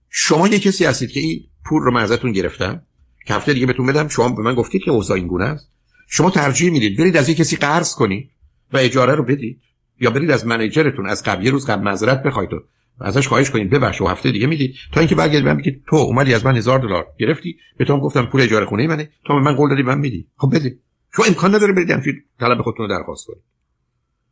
شما 0.09 0.47
یه 0.47 0.59
کسی 0.59 0.85
هستید 0.85 1.11
که 1.11 1.19
این 1.19 1.39
پول 1.65 1.83
رو 1.83 1.91
من 1.91 2.01
ازتون 2.01 2.31
گرفتم 2.31 2.81
که 3.25 3.33
هفته 3.33 3.53
دیگه 3.53 3.65
بهتون 3.65 3.85
بدم 3.85 4.07
شما 4.07 4.29
به 4.29 4.41
من 4.41 4.55
گفتید 4.55 4.83
که 4.83 4.91
اوضاع 4.91 5.17
این 5.17 5.27
گونه 5.27 5.45
است. 5.45 5.71
شما 6.07 6.29
ترجیح 6.29 6.71
می‌دید 6.71 6.97
برید 6.97 7.17
از 7.17 7.29
یه 7.29 7.35
کسی 7.35 7.55
قرض 7.55 7.95
کنید 7.95 8.29
و 8.73 8.77
اجاره 8.77 9.15
رو 9.15 9.23
بدید 9.23 9.61
یا 9.99 10.09
برید 10.09 10.31
از 10.31 10.45
منیجرتون 10.45 11.09
از 11.09 11.23
قبل 11.23 11.45
یه 11.45 11.51
روز 11.51 11.65
قبل 11.65 11.83
معذرت 11.83 12.23
بخواید 12.23 12.53
و 12.53 12.63
ازش 13.01 13.27
خواهش 13.27 13.49
کنید 13.49 13.69
ببخش 13.69 14.01
و 14.01 14.07
هفته 14.07 14.31
دیگه 14.31 14.47
می‌دید. 14.47 14.75
تا 14.93 14.99
اینکه 14.99 15.15
برگردید 15.15 15.45
من 15.45 15.57
بگید 15.57 15.83
تو 15.89 15.95
اومدی 15.95 16.33
از 16.33 16.45
من 16.45 16.57
هزار 16.57 16.79
دلار 16.79 17.07
گرفتی 17.19 17.57
به 17.77 17.85
تو 17.85 17.99
گفتم 17.99 18.25
پول 18.25 18.41
اجاره 18.41 18.65
خونه 18.65 18.87
منه 18.87 19.09
تو 19.25 19.33
من 19.33 19.55
قول 19.55 19.69
دادی 19.69 19.83
من 19.83 19.97
میدی. 19.97 20.27
خب 20.35 20.55
بده 20.55 20.77
شما 21.15 21.25
امکان 21.25 21.55
نداره 21.55 21.73
برید 21.73 21.91
همچین 21.91 22.13
طلب 22.39 22.61
خودتون 22.61 22.87
رو 22.89 22.97
درخواست 22.97 23.27
کنید. 23.27 23.43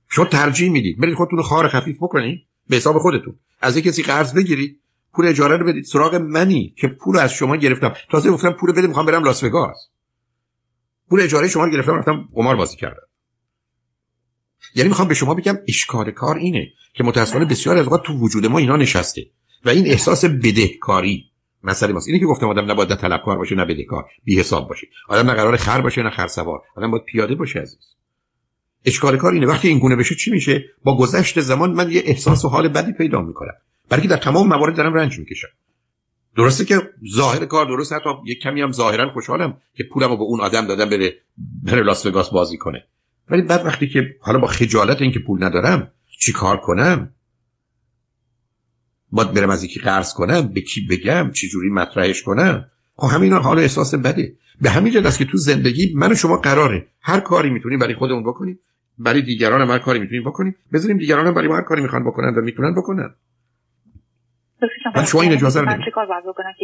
شما 0.10 0.26
ترجیح 0.26 0.72
می‌دید. 0.72 1.00
برید 1.00 1.15
خودتون 1.15 1.38
رو 1.38 1.43
خار 1.43 1.67
خفیف 1.67 1.98
بکنید 1.98 2.48
به 2.69 2.76
حساب 2.76 2.98
خودتون. 2.98 3.39
از 3.62 3.78
یک 3.78 3.84
کسی 3.84 4.04
قرض 4.04 4.34
بگیرید 4.34 4.82
پول 5.13 5.28
اجاره 5.28 5.58
رو 5.58 5.65
بدید 5.65 5.84
سراغ 5.84 6.15
منی 6.15 6.74
که 6.78 6.88
پول 6.88 7.17
از 7.17 7.34
شما 7.34 7.56
گرفتم. 7.56 7.93
تازه 8.12 8.32
گفتم 8.32 8.52
پول 8.52 8.72
بده 8.72 8.88
می‌خوام 8.88 9.06
برم 9.06 9.24
لاس 9.24 9.43
وگاس. 9.43 9.89
پول 11.10 11.22
اجاره 11.22 11.48
شما 11.48 11.65
رو 11.65 11.72
گرفتم 11.72 11.95
رفتم 11.95 12.30
قمار 12.36 12.56
بازی 12.56 12.78
کردم. 12.78 13.08
یعنی 14.76 14.89
می‌خوام 14.89 15.08
به 15.08 15.13
شما 15.13 15.34
بگم 15.34 15.58
اشکال 15.67 16.12
کار 16.12 16.38
اینه 16.38 16.67
که 16.93 17.04
متاسفانه 17.04 17.45
بسیار 17.45 17.78
از 17.78 17.84
اوقات 17.84 18.04
تو 18.04 18.13
وجود 18.13 18.45
ما 18.45 18.58
اینا 18.58 18.78
نشسته 18.78 19.22
و 19.65 19.69
این 19.69 19.88
احساس 19.88 20.26
بدهکاری 20.26 21.26
مسئله 21.63 21.93
ماست. 21.93 22.08
اینه 22.08 22.19
که 22.19 22.26
گفتم 22.26 22.48
آدم 22.48 22.72
نباید 22.72 22.95
طلبکار 22.95 23.38
باشه 23.38 23.56
نه 23.56 23.65
بدهکار. 23.65 24.06
بی 24.24 24.39
حساب 24.39 24.69
باشه. 24.69 24.88
آدم 25.08 25.30
نه 25.30 25.36
قرار 25.36 25.58
خر 25.58 25.82
باشه 25.82 26.04
نه 26.04 26.10
خرسوار 26.10 26.62
آدم 26.76 26.91
باید 26.91 27.04
پیاده 27.04 27.36
باشه 27.36 27.60
عزیز. 27.60 27.98
اشکال 28.86 29.18
کار 29.18 29.34
اینه. 29.34 29.48
وقتی 29.48 29.68
این 29.68 29.80
گونه 29.80 29.96
بشه 29.96 30.15
چی 30.15 30.32
میشه؟ 30.32 30.65
با 30.84 30.98
گذشت 30.98 31.42
زمان 31.42 31.72
من 31.72 31.92
یه 31.92 32.02
احساس 32.06 32.46
و 32.46 32.50
حال 32.50 32.68
بدی 32.68 32.92
پیدا 32.92 33.22
می‌کنم. 33.22 33.54
برای 33.89 34.08
در 34.08 34.18
تمام 34.18 34.48
موارد 34.48 34.76
دارم 34.76 34.94
رنج 34.94 35.20
می‌کشم. 35.20 35.48
درسته 36.36 36.65
که 36.65 36.89
ظاهر 37.15 37.46
کار 37.46 37.65
درست 37.65 37.94
حتی 37.94 38.10
یک 38.26 38.42
کمی 38.42 38.62
هم 38.62 38.72
ظاهرا 38.72 39.13
خوشحالم 39.13 39.58
که 39.74 39.84
پولمو 39.84 40.18
به 40.18 40.24
اون 40.24 40.42
آدم 40.42 40.68
دادم 40.68 40.89
بره 40.89 41.15
بره 41.63 41.84
لاس 41.84 42.06
وگاس 42.06 42.30
بازی 42.30 42.58
کنه. 42.58 42.84
ولی 43.30 43.42
بعد 43.42 43.65
وقتی 43.65 43.88
که 43.88 44.15
حالا 44.22 44.39
با 44.39 44.48
خجالت 44.48 45.02
اینکه 45.02 45.20
پول 45.20 45.44
ندارم 45.44 45.92
چی 46.20 46.32
کار 46.32 46.58
کنم؟ 46.58 47.13
باید 49.12 49.34
برم 49.34 49.50
از 49.50 49.63
یکی 49.63 49.80
قرض 49.80 50.13
کنم 50.13 50.48
به 50.48 50.62
کی 50.62 50.88
بگم 50.89 51.32
چی 51.32 51.50
جوری 51.50 51.70
مطرحش 51.70 52.24
کنم؟ 52.24 52.72
همین 53.07 53.33
حال 53.33 53.59
احساس 53.59 53.95
بده. 53.95 54.33
به 54.62 54.69
همین 54.69 54.93
جد 54.93 55.05
است 55.05 55.17
که 55.17 55.25
تو 55.25 55.38
زندگی 55.38 55.93
من 55.95 56.12
و 56.12 56.15
شما 56.15 56.38
قراره. 56.38 56.88
هر 57.01 57.19
کاری 57.19 57.49
می‌تونیم 57.49 57.79
برای 57.79 57.95
خودمون 57.95 58.23
بکنیم. 58.23 58.59
برای 58.97 59.21
دیگران 59.21 59.62
هم 59.62 59.71
هر 59.71 59.79
کاری 59.79 59.99
می‌تونیم 59.99 60.23
بکنیم. 60.23 60.55
بذاریم 60.73 60.97
دیگران 60.97 61.27
هم 61.27 61.33
برای 61.33 61.47
ما 61.47 61.55
هر 61.55 61.62
کاری 61.62 61.81
می‌خوان 61.81 62.03
بکنن 62.03 62.35
و 62.35 62.41
می‌تونن 62.41 62.75
بکنن. 62.75 63.15
من 64.95 65.05
شما 65.05 65.21
این 65.21 65.31
اجازه 65.31 65.62
رو 65.62 65.67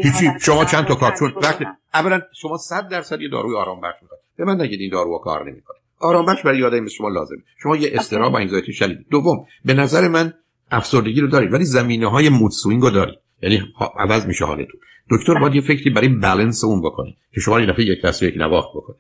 هیچی. 0.04 0.32
شما 0.42 0.66
چند 0.66 0.86
تا 0.86 0.96
کار؟ 0.96 1.16
چون 1.20 1.34
وقتی 1.44 1.66
اولا 1.94 2.22
شما 2.34 2.58
100 2.58 2.90
درصد 2.90 3.22
یه 3.22 3.30
داروی 3.30 3.56
آرام 3.56 3.82
بخش 3.82 4.02
می‌خواید 4.02 4.22
به 4.38 4.46
من 4.46 4.62
نگید 4.62 4.82
این 4.82 4.90
دارو 4.92 5.22
کار 5.24 5.52
نمی‌کنه. 5.52 5.78
آرام 6.00 6.26
بخش 6.26 6.42
برای 6.42 6.64
آدمی 6.64 6.80
مثل 6.80 6.94
شما 6.94 7.10
لازمه. 7.10 7.38
شما 7.64 7.76
یه 7.76 7.92
استراب 7.94 8.34
و 8.34 8.36
انگزایتی 8.36 8.74
شدید. 8.74 9.06
دوم 9.12 9.46
به 9.66 9.74
نظر 9.74 10.08
من 10.08 10.34
افسردگی 10.72 11.22
رو 11.22 11.28
دارید 11.28 11.54
ولی 11.54 11.66
زمینه 11.66 12.10
های 12.10 12.30
مود 12.30 12.52
سوینگ 12.52 12.82
رو 12.82 12.90
دارید. 12.90 13.20
یعنی 13.42 13.62
عوض 13.98 14.26
میشه 14.26 14.46
حالتون. 14.46 14.80
دکتر 15.12 15.40
باید 15.40 15.56
یه 15.56 15.62
فکری 15.62 15.90
برای 15.90 16.08
بالانس 16.08 16.64
اون 16.64 16.82
بکنه 16.82 17.16
که 17.34 17.42
شما 17.42 17.58
این 17.58 17.72
دفعه 17.72 17.86
یک 17.86 18.02
دست 18.02 18.24
یک 18.24 18.38
نواخت 18.38 18.70
بکنه 18.76 18.98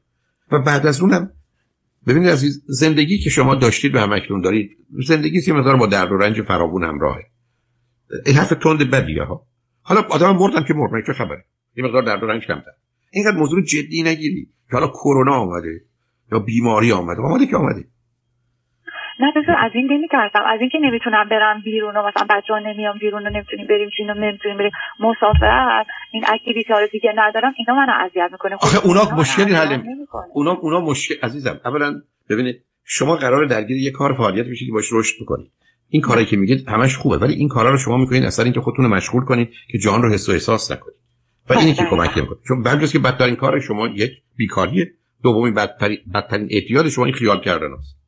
و 0.51 0.59
بعد 0.59 0.85
از 0.87 1.01
اونم 1.01 1.31
ببینید 2.07 2.29
عزیز 2.29 2.63
زندگی 2.67 3.17
که 3.17 3.29
شما 3.29 3.55
داشتید 3.55 3.95
و 3.95 3.99
همکنون 3.99 4.41
دارید 4.41 4.77
زندگی 5.07 5.39
یه 5.47 5.53
مقدار 5.53 5.77
با 5.77 5.87
درد 5.87 6.11
و 6.11 6.17
رنج 6.17 6.41
فراوون 6.41 6.83
همراهه. 6.83 7.25
این 8.25 8.35
حرف 8.35 8.49
تند 8.49 8.91
بدیه 8.91 9.23
ها. 9.23 9.47
حالا 9.81 10.01
آدم 10.01 10.35
مردم 10.35 10.63
که 10.63 10.73
مرد 10.73 11.05
چه 11.07 11.13
خبره؟ 11.13 11.45
یه 11.77 11.83
مقدار 11.83 12.01
درد 12.01 12.23
و 12.23 12.25
رنج 12.25 12.43
کمتر. 12.43 12.71
اینقدر 13.11 13.37
موضوع 13.37 13.61
جدی 13.61 14.03
نگیری 14.03 14.45
که 14.45 14.77
حالا 14.77 14.87
کرونا 14.87 15.33
آمده 15.35 15.81
یا 16.31 16.39
بیماری 16.39 16.91
آمده. 16.91 17.21
آمده 17.21 17.45
که 17.45 17.57
آمده 17.57 17.87
نه 19.19 19.32
بذار 19.36 19.56
از 19.60 19.71
این 19.73 19.91
نمیترسم 19.91 20.43
از 20.47 20.60
اینکه 20.62 20.78
نمی‌تونم 20.82 21.30
برم 21.30 21.62
بیرون 21.62 21.97
و 21.97 22.08
مثلا 22.08 22.28
بچه 22.30 22.54
ها 22.54 22.60
نمیام 22.60 22.97
بیرون 22.97 23.28
و 23.28 23.30
نمی‌تونیم 23.30 23.67
بریم 23.67 23.89
چین 23.97 24.10
و 24.10 24.13
نمی‌تونیم 24.13 24.58
بریم 24.58 24.71
مسافرت 24.99 25.86
این 26.12 26.23
اکتیویتی 26.28 26.73
ها 26.73 26.80
رو 26.80 26.88
دیگه 26.91 27.13
ندارم. 27.15 27.54
اینا 27.58 27.75
منو 27.75 28.06
اذیت 28.06 28.30
می‌کنه. 28.32 28.56
آخه 28.56 28.86
اونا 28.86 29.01
مشکلی 29.17 29.54
حل 29.54 29.82
اونا 30.34 30.51
اونا 30.51 30.80
مشکل 30.80 31.15
عزیزم 31.23 31.60
اولا 31.65 32.01
ببینید 32.30 32.63
شما 32.84 33.15
قرار 33.15 33.45
درگیر 33.45 33.78
یه 33.78 33.91
کار 33.91 34.13
فعالیت 34.13 34.45
بشید 34.45 34.67
که 34.67 34.73
باش 34.73 34.89
رشد 34.93 35.15
بکنید 35.21 35.51
این 35.89 36.01
کاری 36.01 36.25
که 36.25 36.38
میگید 36.38 36.69
همش 36.69 36.97
خوبه 36.97 37.17
ولی 37.17 37.34
این 37.34 37.47
کارا 37.47 37.69
رو 37.69 37.78
شما 37.78 37.97
می‌کنید 37.97 38.23
اصلا 38.23 38.45
اینکه 38.45 38.62
خودتون 38.62 38.86
رو 38.86 38.91
مشغول 38.91 39.25
کنید 39.25 39.49
که 39.71 39.78
جان 39.78 40.01
رو 40.01 40.13
حس 40.13 40.30
و 40.30 40.32
احساس 40.32 40.71
نکنید. 40.71 40.95
و 41.49 41.54
اینی 41.54 41.73
که 41.73 41.84
کمک 41.89 42.17
نمی‌کنه 42.17 42.38
چون 42.47 42.63
بعد 42.63 42.89
که 42.91 42.99
بدترین 42.99 43.36
کار 43.36 43.60
شما 43.60 43.88
یک 43.88 44.12
بیکاریه. 44.38 44.91
دومی 45.23 45.51
بدترین 45.51 45.97
بدترین 46.13 46.47
اعتیاد 46.51 46.89
شما 46.89 47.06
این 47.06 47.13
خیال 47.13 47.41
کردن 47.41 47.73
است 47.73 48.04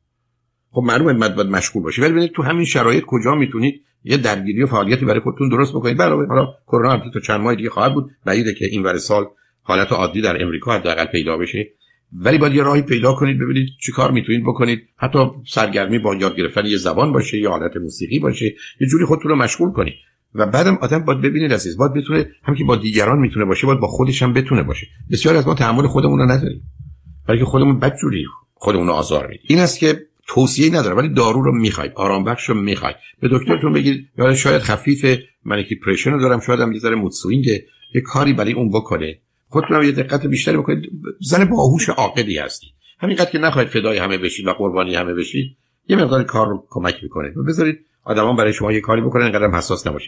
خب 0.70 0.82
معلومه 0.82 1.28
باید 1.28 1.48
مشغول 1.48 1.82
باشی. 1.82 2.00
ولی 2.00 2.10
ببینید 2.12 2.32
تو 2.32 2.42
همین 2.42 2.64
شرایط 2.64 3.04
کجا 3.06 3.34
می‌تونید 3.34 3.82
یه 4.04 4.16
درگیری 4.16 4.62
و 4.62 4.66
فعالیتی 4.66 5.04
برای 5.04 5.20
خودتون 5.20 5.48
درست 5.48 5.72
بکنید. 5.72 6.02
علاوه 6.02 6.26
حالا 6.26 6.54
کرونا 6.66 6.90
هم 6.90 7.10
تو 7.10 7.20
چند 7.20 7.40
ماه 7.40 7.54
دیگه 7.54 7.70
خواهد 7.70 7.94
بود. 7.94 8.10
بعیده 8.24 8.54
که 8.54 8.64
این 8.64 8.82
ور 8.82 8.98
سال 8.98 9.26
حالت 9.62 9.92
عادی 9.92 10.20
در 10.20 10.42
امریکا 10.42 10.72
حداقل 10.72 11.04
پیدا 11.04 11.36
بشه. 11.36 11.70
ولی 12.12 12.38
باید 12.38 12.54
یه 12.54 12.62
راهی 12.62 12.82
پیدا 12.82 13.12
کنید 13.12 13.38
ببینید 13.38 13.68
چیکار 13.80 14.10
می‌تونید 14.10 14.42
بکنید. 14.44 14.88
حتی 14.96 15.18
سرگرمی 15.46 15.98
با 15.98 16.14
یاد 16.14 16.36
گرفتن 16.36 16.66
یه 16.66 16.76
زبان 16.76 17.12
باشه 17.12 17.38
یا 17.38 17.50
حالت 17.50 17.76
موسیقی 17.76 18.18
باشه. 18.18 18.54
یه 18.80 18.86
جوری 18.86 19.04
خودتون 19.04 19.30
رو 19.30 19.36
مشغول 19.36 19.72
کنید. 19.72 19.94
و 20.34 20.46
بعدم 20.46 20.78
آدم 20.80 21.04
باید 21.04 21.20
ببینید 21.20 21.52
عزیز 21.52 21.76
باید 21.76 21.94
بتونه 21.94 22.30
هم 22.42 22.54
که 22.54 22.64
با 22.64 22.76
دیگران 22.76 23.18
می‌تونه 23.18 23.44
باشه 23.44 23.66
باید 23.66 23.80
با 23.80 23.86
خودش 23.86 24.22
هم 24.22 24.32
بتونه 24.32 24.62
باشه. 24.62 24.86
بسیار 25.10 25.36
از 25.36 25.46
ما 25.46 25.54
تحمل 25.54 25.86
خودمون 25.86 26.18
رو 26.18 26.24
نداریم. 26.24 26.62
برای 27.28 27.44
خودمون 27.44 27.78
بدجوری 27.78 28.24
خودمون 28.54 28.86
رو 28.86 28.92
آزار 28.92 29.26
میدیم. 29.26 29.46
این 29.48 29.58
است 29.58 29.78
که 29.78 30.07
توصیه 30.28 30.70
نداره 30.74 30.94
ولی 30.94 31.08
دارو 31.08 31.42
رو 31.42 31.52
می‌خواید 31.52 31.92
آرام 31.94 32.24
بخش 32.24 32.48
رو 32.48 32.54
می‌خواید 32.54 32.96
به 33.20 33.28
دکترتون 33.32 33.72
بگید 33.72 34.08
یا 34.18 34.34
شاید 34.34 34.62
خفیف 34.62 35.18
من 35.44 35.64
پرشن 35.86 36.10
رو 36.10 36.20
دارم 36.20 36.40
شاید 36.40 36.60
هم 36.60 36.72
یه 36.72 36.78
ذره 36.78 36.94
مود 36.94 37.12
یه 37.94 38.00
کاری 38.00 38.32
برای 38.32 38.52
اون 38.52 38.70
بکنه. 38.70 39.18
خودتون 39.48 39.84
یه 39.84 39.92
دقت 39.92 40.26
بیشتری 40.26 40.56
بکنید. 40.56 40.90
زن 41.20 41.44
باهوش 41.44 41.88
عاقلی 41.88 42.38
هستی 42.38 42.66
همینقدر 43.00 43.30
که 43.30 43.38
نخواهید 43.38 43.70
فدای 43.70 43.98
همه 43.98 44.18
بشید 44.18 44.46
و 44.46 44.52
قربانی 44.52 44.94
همه 44.94 45.14
بشید 45.14 45.56
یه 45.88 45.96
مقدار 45.96 46.24
کار 46.24 46.48
رو 46.48 46.66
کمک 46.70 47.02
می‌کنه. 47.02 47.28
و 47.36 47.42
بذارید 47.42 47.78
آدمان 48.04 48.36
برای 48.36 48.52
شما 48.52 48.72
یه 48.72 48.80
کاری 48.80 49.00
بکنن 49.00 49.22
اینقدر 49.22 49.50
حساس 49.50 49.86
نباشید. 49.86 50.06